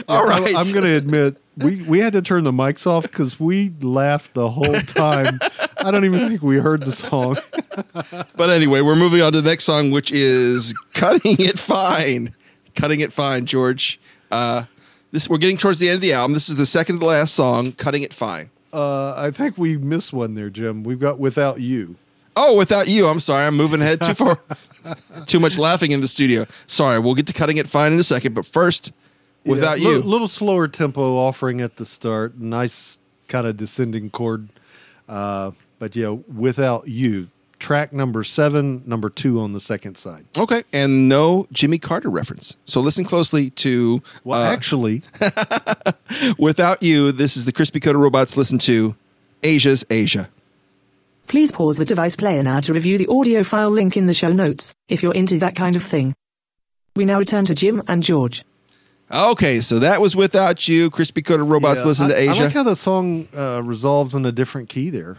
all 0.08 0.24
I- 0.26 0.40
right, 0.40 0.54
I'm 0.56 0.72
going 0.72 0.84
to 0.84 0.96
admit 0.96 1.36
we 1.58 1.82
we 1.82 1.98
had 1.98 2.12
to 2.14 2.22
turn 2.22 2.44
the 2.44 2.52
mics 2.52 2.86
off 2.86 3.02
because 3.02 3.38
we 3.38 3.72
laughed 3.80 4.34
the 4.34 4.48
whole 4.50 4.74
time. 4.74 5.38
I 5.78 5.90
don't 5.90 6.04
even 6.04 6.28
think 6.28 6.42
we 6.42 6.56
heard 6.56 6.82
the 6.82 6.92
song. 6.92 7.36
But 8.36 8.50
anyway, 8.50 8.80
we're 8.80 8.96
moving 8.96 9.20
on 9.22 9.32
to 9.32 9.40
the 9.40 9.48
next 9.48 9.64
song, 9.64 9.90
which 9.90 10.10
is 10.12 10.74
"Cutting 10.94 11.36
It 11.38 11.58
Fine." 11.58 12.32
Cutting 12.74 13.00
it 13.00 13.12
fine, 13.12 13.46
George. 13.46 14.00
Uh, 14.30 14.64
this 15.12 15.28
we're 15.28 15.38
getting 15.38 15.56
towards 15.58 15.78
the 15.80 15.88
end 15.88 15.96
of 15.96 16.00
the 16.00 16.12
album. 16.12 16.32
This 16.34 16.48
is 16.48 16.56
the 16.56 16.64
second 16.66 17.00
to 17.00 17.06
last 17.06 17.34
song, 17.34 17.72
"Cutting 17.72 18.02
It 18.02 18.14
Fine." 18.14 18.50
Uh, 18.72 19.14
I 19.16 19.30
think 19.30 19.58
we 19.58 19.76
missed 19.76 20.12
one 20.12 20.34
there, 20.34 20.50
Jim. 20.50 20.82
We've 20.84 20.98
got 21.00 21.18
"Without 21.18 21.60
You." 21.60 21.96
Oh, 22.42 22.54
without 22.56 22.88
you, 22.88 23.06
I'm 23.06 23.20
sorry. 23.20 23.46
I'm 23.46 23.56
moving 23.56 23.82
ahead 23.82 24.00
too 24.00 24.14
far. 24.14 24.38
too 25.26 25.38
much 25.40 25.58
laughing 25.58 25.90
in 25.90 26.00
the 26.00 26.08
studio. 26.08 26.46
Sorry. 26.66 26.98
We'll 26.98 27.14
get 27.14 27.26
to 27.26 27.32
cutting 27.34 27.58
it 27.58 27.66
fine 27.68 27.92
in 27.92 27.98
a 27.98 28.02
second, 28.02 28.34
but 28.34 28.46
first, 28.46 28.92
without 29.44 29.78
Yeah, 29.80 29.90
you. 29.90 29.96
li- 29.98 30.02
little 30.04 30.28
slower 30.28 30.66
tempo 30.68 31.16
offering 31.16 31.60
at 31.60 31.76
the 31.76 31.84
start. 31.84 32.38
Nice 32.38 32.98
kind 33.28 33.46
of 33.46 33.56
descending 33.58 34.08
chord. 34.10 34.48
Uh, 35.08 35.50
but 35.78 35.94
yeah, 35.96 36.08
"Without 36.34 36.88
You." 36.88 37.28
Track 37.58 37.92
number 37.92 38.24
seven, 38.24 38.82
number 38.86 39.10
two 39.10 39.38
on 39.38 39.52
the 39.52 39.60
second 39.60 39.98
side. 39.98 40.24
Okay, 40.34 40.64
and 40.72 41.10
no 41.10 41.46
Jimmy 41.52 41.78
Carter 41.78 42.08
reference. 42.08 42.56
So 42.64 42.80
listen 42.80 43.04
closely 43.04 43.50
to 43.50 44.02
Well, 44.24 44.40
uh, 44.40 44.50
actually, 44.50 45.02
Without 46.38 46.82
You. 46.82 47.12
This 47.12 47.36
is 47.36 47.44
the 47.44 47.52
Crispy 47.52 47.80
Coated 47.80 48.00
Robots. 48.00 48.36
Listen 48.38 48.58
to 48.60 48.94
Asia's 49.42 49.84
Asia. 49.90 50.28
Please 51.30 51.52
pause 51.52 51.76
the 51.76 51.84
device 51.84 52.16
player 52.16 52.42
now 52.42 52.58
to 52.58 52.72
review 52.74 52.98
the 52.98 53.06
audio 53.06 53.44
file 53.44 53.70
link 53.70 53.96
in 53.96 54.06
the 54.06 54.12
show 54.12 54.32
notes, 54.32 54.74
if 54.88 55.00
you're 55.00 55.14
into 55.14 55.38
that 55.38 55.54
kind 55.54 55.76
of 55.76 55.82
thing. 55.84 56.12
We 56.96 57.04
now 57.04 57.20
return 57.20 57.44
to 57.44 57.54
Jim 57.54 57.84
and 57.86 58.02
George. 58.02 58.44
Okay, 59.12 59.60
so 59.60 59.78
that 59.78 60.00
was 60.00 60.16
Without 60.16 60.66
You. 60.66 60.90
Crispy 60.90 61.22
Coated 61.22 61.46
Robots. 61.46 61.82
Yeah, 61.82 61.86
listen 61.86 62.08
to 62.08 62.16
I, 62.16 62.22
Asia. 62.22 62.42
I 62.42 62.44
like 62.46 62.54
how 62.54 62.64
the 62.64 62.74
song 62.74 63.28
uh, 63.32 63.62
resolves 63.64 64.12
in 64.12 64.26
a 64.26 64.32
different 64.32 64.68
key 64.70 64.90
there. 64.90 65.18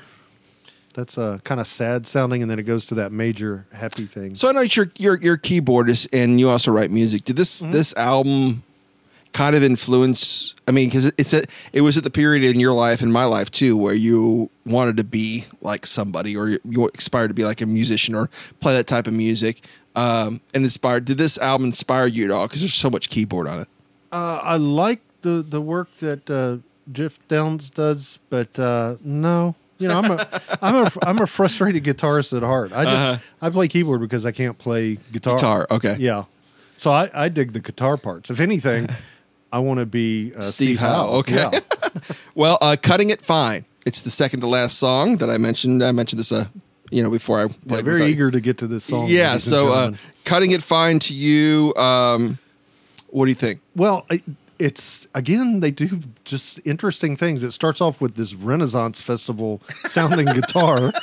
That's 0.96 1.18
uh, 1.18 1.40
kind 1.46 1.62
of 1.62 1.68
sad 1.68 2.06
sounding, 2.06 2.42
and 2.42 2.52
then 2.52 2.60
it 2.60 2.64
goes 2.64 2.86
to 2.88 2.96
that 2.96 3.14
major 3.14 3.66
happy 3.72 4.06
thing. 4.06 4.36
so 4.36 4.50
I 4.50 4.52
know 4.52 4.62
you're 4.62 4.92
you're, 4.98 5.18
you're 5.22 5.38
keyboardist 5.38 6.10
and 6.12 6.42
you 6.42 6.50
also 6.50 6.74
write 6.74 6.92
music. 6.92 7.24
Did 7.24 7.38
this 7.38 7.62
Mm-hmm. 7.62 7.72
this 7.72 7.96
album 7.96 8.64
kind 9.34 9.56
of 9.56 9.64
influence? 9.64 10.56
I 10.68 10.72
mean, 10.72 10.88
because 10.90 11.06
it's 11.18 11.34
a, 11.34 11.44
it 11.74 11.82
was 11.82 11.98
at 11.98 12.04
the 12.04 12.10
period 12.10 12.44
in 12.44 12.60
your 12.60 12.74
life 12.74 13.02
and 13.02 13.12
my 13.12 13.26
life 13.26 13.50
too 13.52 13.78
where 13.78 13.94
you 13.94 14.50
wanted 14.66 14.98
to 14.98 15.04
be 15.04 15.46
like 15.62 15.86
somebody 15.86 16.36
or 16.36 16.60
you, 16.64 16.90
aspired 16.96 17.30
to 17.30 17.34
be 17.34 17.44
like 17.44 17.62
a 17.62 17.66
musician 17.66 18.16
or 18.16 18.30
play 18.60 18.74
that 18.74 18.88
type 18.88 19.08
of 19.08 19.14
music. 19.14 19.66
Um, 19.94 20.40
and 20.54 20.64
inspired. 20.64 21.04
Did 21.04 21.18
this 21.18 21.38
album 21.38 21.66
inspire 21.66 22.08
you 22.08 22.24
at 22.24 22.32
all? 22.32 22.48
Because 22.48 22.62
there's 22.62 22.74
so 22.74 22.90
much 22.90 23.10
keyboard 23.10 23.46
on 23.48 23.60
it. 23.62 23.68
Uh, 24.12 24.40
I 24.42 24.56
like 24.56 25.02
the 25.22 25.44
the 25.48 25.60
work 25.60 25.94
that 25.98 26.30
uh, 26.30 26.58
Geoff 26.92 27.20
Downes 27.28 27.70
does, 27.70 28.20
but 28.30 28.58
uh, 28.58 28.96
no, 29.04 29.54
you 29.80 29.90
know, 29.90 30.00
I'm 30.00 30.12
a 30.12 30.42
I'm 30.62 30.76
a 30.76 30.92
I'm 31.06 31.20
a 31.20 31.28
frustrated 31.28 31.84
guitarist 31.84 32.36
at 32.36 32.42
heart. 32.44 32.72
I 32.72 32.84
just 32.86 32.96
Uh-huh. 32.96 33.18
I 33.42 33.50
play 33.50 33.68
keyboard 33.68 34.00
because 34.00 34.26
I 34.26 34.32
can't 34.32 34.58
play 34.58 34.98
guitar. 35.12 35.36
Guitar, 35.36 35.68
okay. 35.72 35.98
yeah. 36.00 36.24
So 36.78 36.92
I, 36.92 37.10
I 37.14 37.28
dig 37.30 37.52
the 37.52 37.60
guitar 37.60 37.98
parts. 37.98 38.30
If 38.32 38.40
anything, 38.40 38.88
I 39.52 39.60
want 39.60 39.80
to 39.80 39.86
be 39.86 40.34
uh, 40.36 40.42
Steve 40.42 40.80
Howe, 40.80 41.08
okay. 41.20 41.36
Yeah. 41.36 41.60
Well, 42.36 42.58
uh, 42.62 42.78
cutting 42.82 43.10
it 43.10 43.22
fine. 43.22 43.66
It's 43.86 44.02
the 44.04 44.10
second 44.10 44.40
to 44.42 44.48
last 44.48 44.78
song 44.80 45.18
that 45.18 45.30
I 45.30 45.38
mentioned. 45.38 45.84
I 45.84 45.92
mentioned 45.92 46.20
this, 46.20 46.32
uh, 46.32 46.46
you 46.90 47.04
know, 47.04 47.10
before 47.10 47.40
I 47.42 47.44
Yeah, 47.66 47.82
very 47.82 48.06
eager 48.06 48.32
to 48.32 48.40
get 48.40 48.58
to 48.60 48.68
this 48.68 48.86
song. 48.86 49.08
Yeah. 49.10 49.38
So, 49.38 49.74
uh, 49.74 49.92
cutting 50.24 50.52
it 50.52 50.64
fine 50.64 51.00
to 51.00 51.14
you. 51.14 51.74
Um, 51.76 52.38
what 53.08 53.26
do 53.26 53.30
you 53.32 53.36
think? 53.36 53.60
Well, 53.76 54.06
I- 54.10 54.24
it's 54.60 55.08
again 55.16 55.60
they 55.60 55.72
do 55.72 56.00
just 56.24 56.60
interesting 56.66 57.18
things. 57.18 57.42
It 57.44 57.52
starts 57.52 57.82
off 57.82 58.00
with 58.00 58.16
this 58.16 58.36
Renaissance 58.36 59.02
festival 59.02 59.60
sounding 59.88 60.28
guitar, 60.34 60.94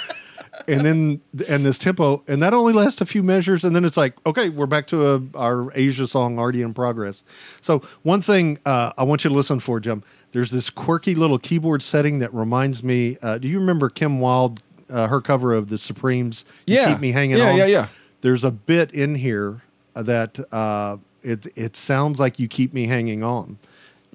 and 0.68 0.85
then 0.85 1.20
and 1.48 1.64
this 1.64 1.78
tempo, 1.78 2.22
and 2.28 2.42
that 2.42 2.52
only 2.54 2.72
lasts 2.72 3.00
a 3.00 3.07
few 3.07 3.22
measures, 3.22 3.64
and 3.64 3.74
then 3.74 3.85
it's 3.85 3.96
like, 3.96 4.14
okay, 4.26 4.48
we're 4.50 4.66
back 4.66 4.87
to 4.88 5.14
a, 5.14 5.22
our 5.35 5.72
Asia 5.74 6.07
song 6.07 6.38
already 6.38 6.62
in 6.62 6.74
progress. 6.74 7.24
So 7.61 7.83
one 8.02 8.22
thing 8.22 8.59
uh, 8.66 8.92
I 8.96 9.02
want 9.04 9.24
you 9.24 9.31
to 9.31 9.35
listen 9.37 9.59
for, 9.61 9.81
Jim. 9.81 10.02
There's 10.33 10.50
this 10.50 10.68
quirky 10.70 11.14
little 11.14 11.38
keyboard 11.38 11.81
setting 11.83 12.18
that 12.20 12.33
reminds 12.35 12.85
me. 12.85 13.16
Uh, 13.22 13.38
do 13.38 13.48
you 13.48 13.59
remember 13.59 13.88
Kim 13.88 14.20
Wilde? 14.20 14.61
Uh, 14.90 15.07
her 15.07 15.20
cover 15.20 15.52
of 15.52 15.68
the 15.68 15.76
Supremes. 15.76 16.46
You 16.66 16.76
Yeah. 16.76 16.92
keep 16.92 17.00
me 17.00 17.12
hanging 17.12 17.37
Yeah, 17.37 17.50
on. 17.50 17.57
yeah, 17.59 17.66
yeah. 17.66 17.87
There's 18.22 18.42
a 18.42 18.50
bit 18.50 18.90
in 18.92 19.16
here 19.16 19.61
that 19.94 20.38
uh, 20.50 20.96
it 21.22 21.46
it 21.57 21.76
sounds 21.76 22.18
like 22.18 22.38
you 22.38 22.48
keep 22.48 22.72
me 22.72 22.87
hanging 22.87 23.22
on. 23.22 23.59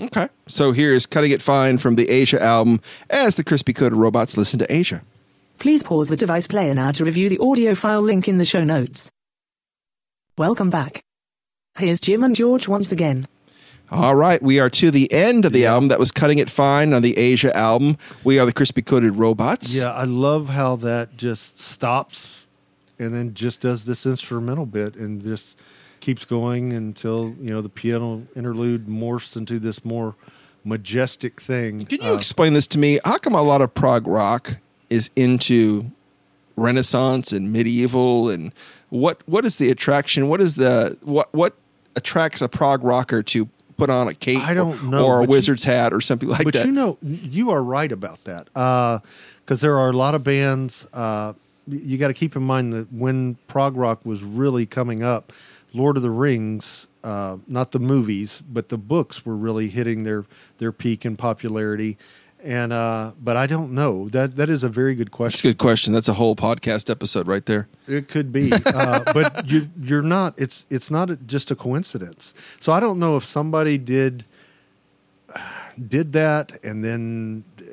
Okay. 0.02 0.28
So 0.48 0.72
here's 0.72 1.06
Cutting 1.06 1.30
It 1.32 1.44
Fine 1.44 1.78
from 1.78 1.94
the 1.94 2.10
Asia 2.10 2.42
album 2.42 2.82
as 3.12 3.36
the 3.36 3.44
Crispy 3.44 3.72
Coated 3.74 3.94
Robots 4.00 4.36
listen 4.36 4.58
to 4.60 4.74
Asia. 4.74 5.04
Please 5.64 5.82
pause 5.82 6.10
the 6.10 6.18
device 6.18 6.46
player 6.46 6.76
now 6.76 6.92
to 6.92 7.06
review 7.06 7.30
the 7.30 7.38
audio 7.40 7.74
file 7.74 8.02
link 8.02 8.28
in 8.28 8.38
the 8.38 8.44
show 8.44 8.66
notes. 8.66 9.10
Welcome 10.38 10.70
back. 10.70 11.06
Here's 11.78 12.02
Jim 12.02 12.22
and 12.22 12.36
George 12.36 12.68
once 12.68 12.92
again. 12.92 13.30
All 13.90 14.14
right, 14.14 14.44
we 14.44 14.60
are 14.60 14.70
to 14.72 14.92
the 14.92 15.10
end 15.14 15.46
of 15.46 15.54
the 15.54 15.66
album. 15.66 15.88
That 15.88 16.00
was 16.00 16.12
Cutting 16.12 16.40
It 16.40 16.50
Fine 16.50 16.92
on 16.92 17.02
the 17.02 17.18
Asia 17.18 17.56
album. 17.56 17.98
We 18.26 18.40
are 18.40 18.46
the 18.46 18.52
Crispy 18.52 18.82
Coated 18.82 19.16
Robots. 19.16 19.74
Yeah, 19.74 19.94
I 19.94 20.04
love 20.04 20.50
how 20.50 20.76
that 20.76 21.16
just 21.16 21.58
stops 21.58 22.46
and 23.00 23.14
then 23.14 23.34
just 23.34 23.62
does 23.62 23.86
this 23.86 24.06
instrumental 24.06 24.66
bit 24.66 24.98
and 24.98 25.24
just 25.24 25.58
keeps 26.02 26.26
going 26.26 26.74
until, 26.74 27.36
you 27.40 27.52
know, 27.52 27.62
the 27.62 27.70
piano 27.70 28.28
interlude 28.36 28.88
morphs 28.88 29.38
into 29.38 29.60
this 29.60 29.86
more 29.86 30.16
majestic 30.66 31.40
thing. 31.40 31.86
Can 31.86 32.02
you 32.02 32.12
Uh, 32.12 32.18
explain 32.18 32.52
this 32.52 32.68
to 32.68 32.78
me? 32.78 33.00
How 33.06 33.18
come 33.18 33.34
a 33.34 33.42
lot 33.42 33.62
of 33.62 33.74
prog 33.74 34.08
rock 34.08 34.58
is 34.94 35.10
into 35.16 35.86
Renaissance 36.56 37.32
and 37.32 37.52
medieval 37.52 38.30
and 38.30 38.52
what 38.90 39.22
what 39.28 39.44
is 39.44 39.58
the 39.58 39.72
attraction? 39.72 40.28
What 40.28 40.40
is 40.40 40.56
the 40.56 40.98
what 41.02 41.34
what 41.34 41.56
attracts 41.96 42.42
a 42.42 42.48
prog 42.48 42.84
rocker 42.84 43.24
to 43.24 43.50
put 43.76 43.90
on 43.90 44.08
a 44.08 44.14
cape 44.14 44.40
I 44.48 44.54
don't 44.54 44.92
know, 44.92 45.04
or 45.04 45.18
a 45.18 45.22
but 45.22 45.30
you- 45.30 45.32
wizard's 45.32 45.64
hat 45.64 45.94
or 45.94 46.00
something 46.00 46.30
like 46.30 46.44
but 46.44 46.54
that? 46.54 46.60
But 46.60 46.66
you 46.68 46.72
know, 46.72 46.98
you 47.02 47.50
are 47.50 47.64
right 47.64 47.92
about 47.92 48.24
that 48.26 48.46
because 48.54 49.62
there 49.62 49.80
are 49.80 49.90
a 49.90 49.94
lot 49.94 50.14
of 50.14 50.24
bands. 50.24 50.88
Uh, 50.94 51.34
you 51.68 51.98
got 51.98 52.10
to 52.10 52.14
keep 52.14 52.36
in 52.36 52.44
mind 52.44 52.74
that 52.74 52.94
when 52.94 53.36
prog 53.48 53.76
rock 53.76 54.06
was 54.06 54.24
really 54.24 54.68
coming 54.68 55.02
up, 55.02 55.34
Lord 55.74 55.98
of 55.98 56.04
the 56.04 56.12
Rings, 56.12 56.88
uh, 57.04 57.38
not 57.48 57.72
the 57.72 57.80
movies, 57.80 58.44
but 58.48 58.70
the 58.70 58.78
books 58.78 59.26
were 59.26 59.36
really 59.36 59.70
hitting 59.70 60.04
their 60.04 60.26
their 60.60 60.72
peak 60.72 61.04
in 61.04 61.18
popularity. 61.18 61.98
And 62.44 62.74
uh, 62.74 63.14
but 63.24 63.38
I 63.38 63.48
don't 63.48 63.72
know 63.72 64.10
that 64.10 64.36
that 64.36 64.50
is 64.50 64.66
a 64.66 64.70
very 64.70 64.96
good 64.96 65.12
question. 65.12 65.38
That's 65.38 65.46
a 65.46 65.48
good 65.48 65.58
question. 65.60 65.94
That's 65.94 66.10
a 66.10 66.14
whole 66.14 66.36
podcast 66.36 66.90
episode 66.90 67.26
right 67.26 67.46
there. 67.46 67.70
It 67.88 68.10
could 68.10 68.34
be, 68.34 68.52
uh, 68.66 69.00
but 69.14 69.48
you, 69.50 69.70
you're 69.82 70.02
not. 70.02 70.34
It's 70.38 70.66
it's 70.70 70.92
not 70.92 71.10
just 71.26 71.52
a 71.52 71.56
coincidence. 71.56 72.34
So 72.60 72.74
I 72.74 72.82
don't 72.82 73.00
know 73.00 73.16
if 73.16 73.24
somebody 73.24 73.78
did 73.78 74.26
did 75.88 76.14
that, 76.14 76.64
and 76.64 76.84
then 76.84 77.46
uh, 77.60 77.64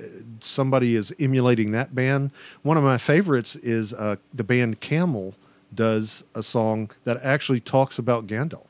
somebody 0.40 0.94
is 0.94 1.12
emulating 1.18 1.72
that 1.72 1.94
band. 1.94 2.30
One 2.62 2.76
of 2.76 2.84
my 2.84 2.98
favorites 2.98 3.56
is 3.56 3.92
uh, 3.92 4.16
the 4.32 4.44
band 4.44 4.80
Camel 4.80 5.34
does 5.74 6.24
a 6.34 6.42
song 6.42 6.90
that 7.04 7.18
actually 7.22 7.60
talks 7.60 7.98
about 7.98 8.26
Gandalf. 8.26 8.69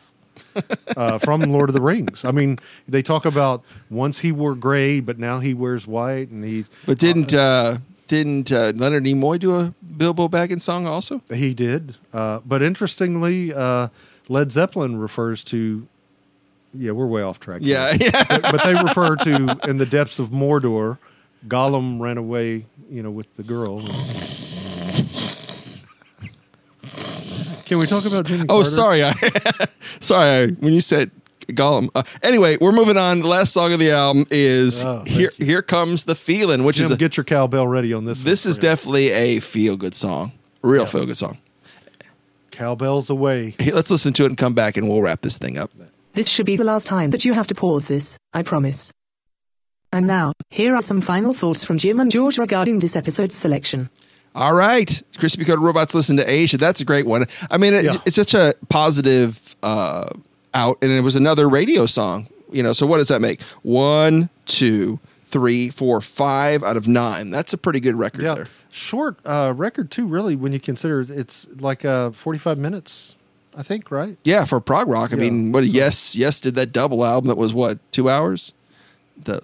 Uh, 0.96 1.18
from 1.18 1.40
Lord 1.40 1.68
of 1.70 1.74
the 1.74 1.81
Rings. 1.83 2.24
I 2.24 2.33
mean, 2.33 2.59
they 2.88 3.03
talk 3.03 3.24
about 3.24 3.62
once 3.88 4.20
he 4.20 4.33
wore 4.33 4.55
gray, 4.55 5.00
but 5.00 5.18
now 5.18 5.40
he 5.40 5.55
wears 5.55 5.87
white, 5.87 6.31
and 6.31 6.44
he's 6.44 6.70
But 6.87 6.98
didn't 6.98 7.33
uh, 7.33 7.79
didn't 8.07 8.50
uh, 8.50 8.72
Leonard 8.74 9.05
Nimoy 9.05 9.38
do 9.38 9.57
a 9.57 9.74
Bilbo 9.96 10.29
Baggins 10.29 10.62
song 10.62 10.87
also? 10.87 11.22
He 11.33 11.55
did. 11.55 11.96
Uh, 12.12 12.40
but 12.44 12.62
interestingly, 12.62 13.55
uh, 13.55 13.88
Led 14.29 14.53
Zeppelin 14.53 14.98
refers 14.98 15.44
to. 15.44 15.87
Yeah, 16.72 16.92
we're 16.92 17.07
way 17.07 17.22
off 17.22 17.40
track. 17.40 17.62
Yeah, 17.64 17.96
yeah. 17.98 18.24
but, 18.29 18.42
but 18.42 18.62
they 18.62 18.74
refer 18.74 19.16
to 19.16 19.59
in 19.68 19.79
the 19.79 19.87
depths 19.87 20.20
of 20.20 20.29
Mordor, 20.29 20.98
Gollum 21.48 22.00
ran 22.00 22.16
away, 22.16 22.66
you 22.88 23.03
know, 23.03 23.11
with 23.11 23.35
the 23.37 23.42
girl. 23.42 23.81
Can 27.71 27.79
we 27.79 27.87
talk 27.87 28.05
about 28.05 28.27
Jimmy? 28.27 28.43
Oh, 28.49 28.57
Carter? 28.57 28.69
sorry. 28.69 29.05
I, 29.05 29.13
sorry. 30.01 30.51
When 30.55 30.73
you 30.73 30.81
said 30.81 31.13
Gollum. 31.47 31.89
Uh, 31.95 32.03
anyway, 32.21 32.57
we're 32.61 32.73
moving 32.73 32.97
on. 32.97 33.21
The 33.21 33.29
last 33.29 33.53
song 33.53 33.73
of 33.73 33.79
the 33.79 33.93
album 33.93 34.27
is 34.29 34.85
Oh, 34.85 35.05
"Here." 35.07 35.31
you. 35.39 35.47
Here 35.47 35.63
comes 35.63 36.05
the 36.05 36.17
feeling, 36.17 36.65
which 36.65 36.77
Jim, 36.79 36.87
is 36.87 36.91
a, 36.91 36.97
get 36.97 37.17
your 37.17 37.23
cowbell 37.23 37.69
ready 37.69 37.93
on 37.93 38.07
this. 38.07 38.23
this 38.23 38.45
one 38.45 38.51
is 38.51 38.57
for 38.57 38.63
definitely 38.63 39.11
a 39.11 39.39
feel 39.39 39.77
good 39.77 39.95
song, 39.95 40.33
real 40.63 40.85
feel 40.85 41.07
good 41.07 41.17
song. 41.17 41.39
cowbells 42.51 43.09
away. 43.09 43.55
Hey, 43.57 43.71
let's 43.71 43.89
listen 43.89 44.13
to 44.15 44.25
it 44.25 44.27
and 44.31 44.37
come 44.37 44.53
back, 44.55 44.77
and 44.77 44.89
we'll 44.89 45.01
wrap 45.01 45.21
this 45.21 45.39
thing 45.39 45.57
up. 45.57 45.71
This 46.15 46.29
should 46.29 46.47
be 46.47 46.57
the 46.57 46.65
last 46.65 46.89
time 46.89 47.11
that 47.11 47.25
you 47.25 47.35
have 47.35 47.47
to 47.47 47.55
pause 47.55 47.87
this, 47.87 48.19
I 48.33 48.43
promise. 48.43 48.93
And 49.93 50.09
now, 50.09 50.33
here 50.51 50.75
are 50.75 50.83
some 50.83 51.01
final 51.01 51.35
thoughts 51.35 51.65
from 51.65 51.79
Jim 51.79 52.01
and 52.01 52.11
George 52.11 52.37
regarding 52.37 52.81
this 52.81 52.97
episode's 52.97 53.37
selection. 53.37 53.91
All 54.35 54.55
right, 54.55 55.03
Crispy 55.19 55.45
Coated 55.45 55.59
Robots 55.61 55.95
listen 55.95 56.16
to 56.19 56.31
Asia. 56.31 56.57
That's 56.57 56.81
a 56.81 56.85
great 56.85 57.05
one. 57.07 57.27
I 57.51 57.59
mean, 57.59 57.75
it, 57.75 57.85
Yeah. 57.85 57.97
it's 58.07 58.14
such 58.16 58.33
a 58.35 58.55
positive 58.69 59.57
uh, 59.62 60.09
out, 60.55 60.79
and 60.83 60.93
it 60.93 61.01
was 61.01 61.16
another 61.16 61.49
radio 61.49 61.85
song. 61.87 62.29
You 62.53 62.62
know, 62.62 62.73
so 62.73 62.87
what 62.87 62.99
does 62.99 63.09
that 63.09 63.21
make? 63.21 63.43
One, 63.62 64.29
two, 64.47 64.99
three, 65.27 65.69
four, 65.69 66.01
five 66.01 66.62
out 66.62 66.77
of 66.77 66.87
nine. 66.88 67.31
That's 67.31 67.53
a 67.53 67.59
pretty 67.59 67.81
good 67.81 67.97
record 67.97 68.23
Yeah, 68.25 68.35
there. 68.35 68.47
short 68.71 69.19
uh, 69.25 69.53
record 69.57 69.90
too. 69.90 70.07
Really, 70.07 70.37
when 70.37 70.53
you 70.53 70.61
consider 70.61 71.01
it's 71.01 71.47
like 71.59 71.85
uh, 71.85 72.11
forty-five 72.12 72.57
minutes, 72.59 73.16
I 73.57 73.62
think. 73.64 73.90
Right? 73.90 74.16
Yeah, 74.25 74.45
for 74.45 74.61
prog 74.61 74.87
rock. 74.88 75.12
I 75.12 75.16
Yeah. 75.16 75.23
mean, 75.23 75.51
what? 75.53 75.64
Yes, 75.66 76.14
yes, 76.16 76.40
did 76.40 76.55
that 76.55 76.73
double 76.73 77.05
album 77.05 77.29
that 77.29 77.37
was 77.37 77.53
what 77.53 77.79
two 77.93 78.09
hours? 78.09 78.53
The 79.16 79.43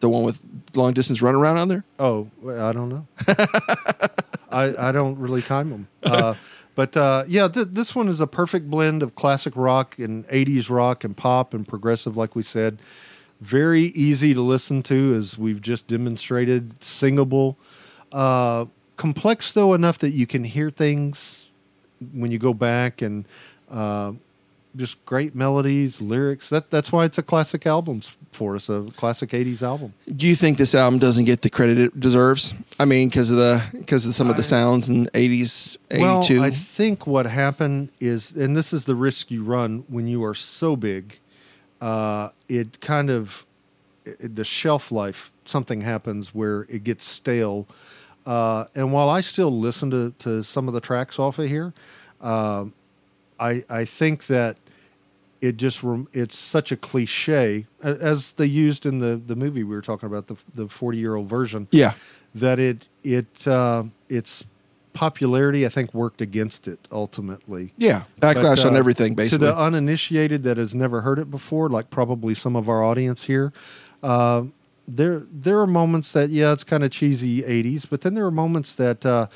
the 0.00 0.08
one 0.10 0.24
with 0.24 0.40
long 0.74 0.92
distance 0.92 1.20
run 1.22 1.34
around 1.34 1.56
on 1.58 1.68
there. 1.68 1.84
Oh, 1.98 2.28
I 2.46 2.72
don't 2.72 2.88
know. 2.90 3.06
I 4.64 4.88
I 4.88 4.92
don't 4.92 5.18
really 5.18 5.42
time 5.42 5.70
them. 5.70 5.88
Uh, 6.02 6.34
but 6.76 6.96
uh, 6.96 7.24
yeah, 7.26 7.48
th- 7.48 7.68
this 7.72 7.94
one 7.94 8.08
is 8.08 8.20
a 8.20 8.26
perfect 8.26 8.70
blend 8.70 9.02
of 9.02 9.14
classic 9.14 9.54
rock 9.56 9.98
and 9.98 10.26
'80s 10.28 10.70
rock 10.70 11.04
and 11.04 11.16
pop 11.16 11.54
and 11.54 11.66
progressive, 11.66 12.16
like 12.16 12.36
we 12.36 12.42
said. 12.42 12.78
Very 13.40 13.84
easy 13.84 14.34
to 14.34 14.40
listen 14.40 14.82
to, 14.84 15.14
as 15.14 15.38
we've 15.38 15.60
just 15.60 15.88
demonstrated. 15.88 16.82
Singable, 16.82 17.56
uh, 18.12 18.66
complex 18.96 19.52
though 19.52 19.74
enough 19.74 19.98
that 19.98 20.10
you 20.10 20.26
can 20.26 20.44
hear 20.44 20.70
things 20.70 21.48
when 22.12 22.30
you 22.30 22.38
go 22.38 22.54
back 22.54 23.02
and. 23.02 23.24
Uh, 24.76 24.78
just 24.78 25.04
great 25.04 25.34
melodies, 25.34 26.00
lyrics. 26.00 26.48
That 26.48 26.70
that's 26.70 26.92
why 26.92 27.04
it's 27.04 27.18
a 27.18 27.22
classic 27.22 27.66
album 27.66 28.02
for 28.32 28.56
us, 28.56 28.68
a 28.68 28.86
classic 28.96 29.30
'80s 29.30 29.62
album. 29.62 29.94
Do 30.14 30.26
you 30.26 30.36
think 30.36 30.58
this 30.58 30.74
album 30.74 30.98
doesn't 30.98 31.24
get 31.24 31.42
the 31.42 31.50
credit 31.50 31.78
it 31.78 32.00
deserves? 32.00 32.54
I 32.78 32.84
mean, 32.84 33.08
because 33.08 33.30
of 33.30 33.38
the 33.38 33.62
because 33.72 34.06
of 34.06 34.14
some 34.14 34.30
of 34.30 34.36
the 34.36 34.42
sounds 34.42 34.88
in 34.88 35.08
eighties, 35.14 35.78
eighty 35.90 36.02
two. 36.26 36.40
Well, 36.40 36.44
I 36.44 36.50
think 36.50 37.06
what 37.06 37.26
happened 37.26 37.90
is, 38.00 38.32
and 38.32 38.56
this 38.56 38.72
is 38.72 38.84
the 38.84 38.94
risk 38.94 39.30
you 39.30 39.42
run 39.42 39.84
when 39.88 40.06
you 40.06 40.24
are 40.24 40.34
so 40.34 40.76
big, 40.76 41.18
uh, 41.80 42.30
it 42.48 42.80
kind 42.80 43.10
of 43.10 43.44
it, 44.04 44.36
the 44.36 44.44
shelf 44.44 44.92
life. 44.92 45.30
Something 45.44 45.82
happens 45.82 46.34
where 46.34 46.62
it 46.68 46.84
gets 46.84 47.04
stale. 47.04 47.66
Uh, 48.26 48.64
and 48.74 48.92
while 48.92 49.08
I 49.08 49.20
still 49.20 49.52
listen 49.52 49.90
to, 49.92 50.12
to 50.18 50.42
some 50.42 50.66
of 50.66 50.74
the 50.74 50.80
tracks 50.80 51.18
off 51.18 51.38
of 51.38 51.48
here, 51.48 51.72
um 52.20 52.72
I 53.38 53.64
I 53.68 53.84
think 53.84 54.26
that 54.26 54.56
it 55.40 55.56
just 55.56 55.80
it's 56.12 56.36
such 56.36 56.72
a 56.72 56.76
cliche 56.76 57.66
as 57.82 58.32
they 58.32 58.46
used 58.46 58.86
in 58.86 58.98
the 59.00 59.16
the 59.16 59.36
movie 59.36 59.62
we 59.62 59.74
were 59.74 59.82
talking 59.82 60.06
about 60.06 60.26
the 60.28 60.36
the 60.54 60.68
forty 60.68 60.98
year 60.98 61.14
old 61.14 61.28
version 61.28 61.68
yeah, 61.70 61.94
that 62.34 62.58
it 62.58 62.86
it 63.04 63.46
uh, 63.46 63.84
its 64.08 64.44
popularity 64.92 65.66
I 65.66 65.68
think 65.68 65.92
worked 65.92 66.20
against 66.22 66.66
it 66.66 66.78
ultimately. 66.90 67.72
yeah, 67.76 68.04
backlash 68.20 68.56
But, 68.56 68.64
on 68.66 68.74
uh, 68.74 68.78
everything 68.78 69.12
To 69.12 69.16
basically. 69.16 69.46
the 69.48 69.56
uninitiated 69.56 70.42
that 70.44 70.56
has 70.56 70.74
never 70.74 71.02
heard 71.02 71.18
it 71.18 71.30
before, 71.30 71.68
like 71.68 71.90
probably 71.90 72.32
some 72.34 72.56
of 72.56 72.66
our 72.68 72.82
audience 72.82 73.24
here, 73.24 73.52
uh, 74.02 74.44
there 74.88 75.22
there 75.30 75.60
are 75.60 75.66
moments 75.66 76.12
that 76.12 76.30
yeah, 76.30 76.52
it's 76.52 76.64
kind 76.64 76.82
of 76.82 76.90
cheesy 76.90 77.42
'80s, 77.42 77.86
but 77.88 78.00
then 78.02 78.14
there 78.14 78.24
are 78.24 78.30
moments 78.30 78.74
that 78.76 79.04
uh, 79.04 79.26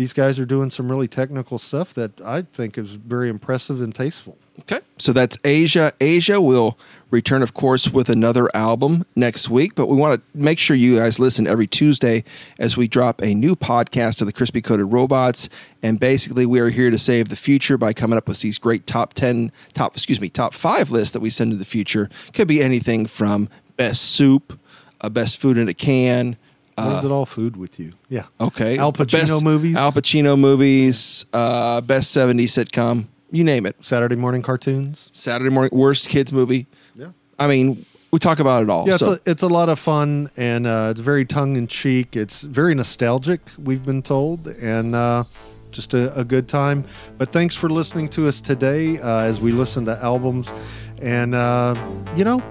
these 0.00 0.14
guys 0.14 0.38
are 0.38 0.46
doing 0.46 0.70
some 0.70 0.90
really 0.90 1.06
technical 1.06 1.58
stuff 1.58 1.92
that 1.92 2.18
I 2.22 2.40
think 2.40 2.78
is 2.78 2.94
very 2.94 3.28
impressive 3.28 3.82
and 3.82 3.94
tasteful. 3.94 4.38
Okay. 4.60 4.80
So 4.96 5.12
that's 5.12 5.36
Asia. 5.44 5.92
Asia 6.00 6.40
will 6.40 6.78
return, 7.10 7.42
of 7.42 7.52
course, 7.52 7.90
with 7.90 8.08
another 8.08 8.48
album 8.56 9.04
next 9.14 9.50
week, 9.50 9.74
but 9.74 9.88
we 9.88 9.96
want 9.96 10.18
to 10.18 10.38
make 10.38 10.58
sure 10.58 10.74
you 10.74 10.96
guys 10.96 11.18
listen 11.18 11.46
every 11.46 11.66
Tuesday 11.66 12.24
as 12.58 12.78
we 12.78 12.88
drop 12.88 13.20
a 13.20 13.34
new 13.34 13.54
podcast 13.54 14.22
of 14.22 14.26
the 14.26 14.32
Crispy 14.32 14.62
Coated 14.62 14.90
Robots. 14.90 15.50
And 15.82 16.00
basically, 16.00 16.46
we 16.46 16.60
are 16.60 16.70
here 16.70 16.90
to 16.90 16.98
save 16.98 17.28
the 17.28 17.36
future 17.36 17.76
by 17.76 17.92
coming 17.92 18.16
up 18.16 18.26
with 18.26 18.40
these 18.40 18.56
great 18.56 18.86
top 18.86 19.12
10, 19.12 19.52
top, 19.74 19.94
excuse 19.94 20.18
me, 20.18 20.30
top 20.30 20.54
five 20.54 20.90
lists 20.90 21.12
that 21.12 21.20
we 21.20 21.28
send 21.28 21.50
to 21.50 21.58
the 21.58 21.66
future. 21.66 22.08
Could 22.32 22.48
be 22.48 22.62
anything 22.62 23.04
from 23.04 23.50
best 23.76 24.00
soup, 24.00 24.58
uh, 25.02 25.10
best 25.10 25.38
food 25.38 25.58
in 25.58 25.68
a 25.68 25.74
can. 25.74 26.38
Or 26.88 26.98
is 26.98 27.04
it 27.04 27.10
all 27.10 27.26
food 27.26 27.56
with 27.56 27.78
you? 27.78 27.92
Yeah. 28.08 28.24
Okay. 28.40 28.78
Al 28.78 28.92
Pacino 28.92 29.12
Best 29.12 29.44
movies. 29.44 29.76
Al 29.76 29.92
Pacino 29.92 30.38
movies, 30.38 31.24
uh, 31.32 31.80
best 31.80 32.14
70s 32.16 32.44
sitcom, 32.44 33.06
you 33.30 33.44
name 33.44 33.66
it. 33.66 33.76
Saturday 33.80 34.16
morning 34.16 34.42
cartoons. 34.42 35.10
Saturday 35.12 35.50
morning 35.50 35.70
worst 35.76 36.08
kids 36.08 36.32
movie. 36.32 36.66
Yeah. 36.94 37.08
I 37.38 37.46
mean, 37.46 37.86
we 38.10 38.18
talk 38.18 38.40
about 38.40 38.62
it 38.62 38.70
all. 38.70 38.88
Yeah, 38.88 38.96
so 38.96 39.12
it's, 39.12 39.26
a, 39.26 39.30
it's 39.30 39.42
a 39.42 39.48
lot 39.48 39.68
of 39.68 39.78
fun 39.78 40.28
and 40.36 40.66
uh, 40.66 40.88
it's 40.90 41.00
very 41.00 41.24
tongue 41.24 41.56
in 41.56 41.66
cheek. 41.68 42.16
It's 42.16 42.42
very 42.42 42.74
nostalgic, 42.74 43.40
we've 43.58 43.84
been 43.84 44.02
told. 44.02 44.48
And 44.48 44.94
uh, 44.94 45.24
just 45.70 45.94
a, 45.94 46.18
a 46.18 46.24
good 46.24 46.48
time. 46.48 46.84
But 47.18 47.30
thanks 47.32 47.54
for 47.54 47.70
listening 47.70 48.08
to 48.10 48.26
us 48.26 48.40
today 48.40 48.98
uh, 48.98 49.20
as 49.20 49.40
we 49.40 49.52
listen 49.52 49.86
to 49.86 49.96
albums. 50.02 50.52
And, 51.00 51.34
uh, 51.34 51.74
you 52.16 52.24
know, 52.24 52.42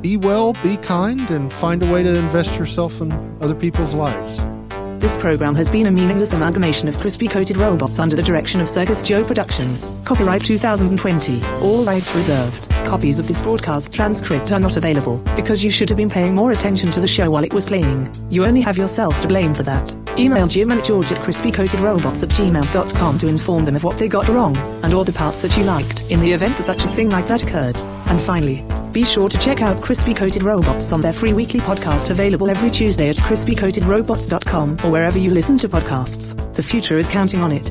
be 0.00 0.16
well, 0.16 0.52
be 0.62 0.76
kind, 0.76 1.30
and 1.30 1.52
find 1.52 1.82
a 1.82 1.92
way 1.92 2.02
to 2.02 2.18
invest 2.18 2.58
yourself 2.58 3.00
in 3.00 3.12
other 3.40 3.54
people's 3.54 3.94
lives. 3.94 4.44
This 4.98 5.16
program 5.16 5.54
has 5.54 5.70
been 5.70 5.86
a 5.86 5.92
meaningless 5.92 6.32
amalgamation 6.32 6.88
of 6.88 6.98
crispy 6.98 7.28
coated 7.28 7.56
robots 7.56 8.00
under 8.00 8.16
the 8.16 8.22
direction 8.22 8.60
of 8.60 8.68
Circus 8.68 9.00
Joe 9.00 9.24
Productions. 9.24 9.88
Copyright 10.04 10.44
2020. 10.44 11.42
All 11.62 11.84
rights 11.84 12.12
reserved. 12.16 12.68
Copies 12.84 13.20
of 13.20 13.28
this 13.28 13.40
broadcast 13.40 13.92
transcript 13.92 14.50
are 14.50 14.58
not 14.58 14.76
available 14.76 15.18
because 15.36 15.62
you 15.62 15.70
should 15.70 15.88
have 15.88 15.96
been 15.96 16.10
paying 16.10 16.34
more 16.34 16.50
attention 16.50 16.90
to 16.90 17.00
the 17.00 17.06
show 17.06 17.30
while 17.30 17.44
it 17.44 17.54
was 17.54 17.64
playing. 17.64 18.12
You 18.28 18.44
only 18.44 18.60
have 18.60 18.76
yourself 18.76 19.20
to 19.22 19.28
blame 19.28 19.54
for 19.54 19.62
that. 19.62 20.18
Email 20.18 20.48
Jim 20.48 20.72
and 20.72 20.82
George 20.82 21.12
at 21.12 21.18
crispycoatedrobots 21.18 22.24
at 22.24 22.30
gmail.com 22.30 23.18
to 23.18 23.28
inform 23.28 23.64
them 23.64 23.76
of 23.76 23.84
what 23.84 23.98
they 23.98 24.08
got 24.08 24.26
wrong 24.28 24.56
and 24.82 24.94
all 24.94 25.04
the 25.04 25.12
parts 25.12 25.40
that 25.42 25.56
you 25.56 25.62
liked 25.62 26.02
in 26.10 26.20
the 26.20 26.32
event 26.32 26.56
that 26.56 26.64
such 26.64 26.84
a 26.84 26.88
thing 26.88 27.08
like 27.08 27.28
that 27.28 27.44
occurred. 27.44 27.76
And 28.08 28.20
finally, 28.20 28.64
be 28.92 29.04
sure 29.04 29.28
to 29.28 29.38
check 29.38 29.60
out 29.62 29.80
Crispy 29.82 30.14
Coated 30.14 30.42
Robots 30.42 30.92
on 30.92 31.00
their 31.00 31.12
free 31.12 31.32
weekly 31.32 31.60
podcast 31.60 32.10
available 32.10 32.50
every 32.50 32.70
Tuesday 32.70 33.08
at 33.08 33.16
crispycoatedrobots.com 33.16 34.78
or 34.84 34.90
wherever 34.90 35.18
you 35.18 35.30
listen 35.30 35.56
to 35.58 35.68
podcasts. 35.68 36.34
The 36.54 36.62
future 36.62 36.98
is 36.98 37.08
counting 37.08 37.40
on 37.40 37.52
it. 37.52 37.70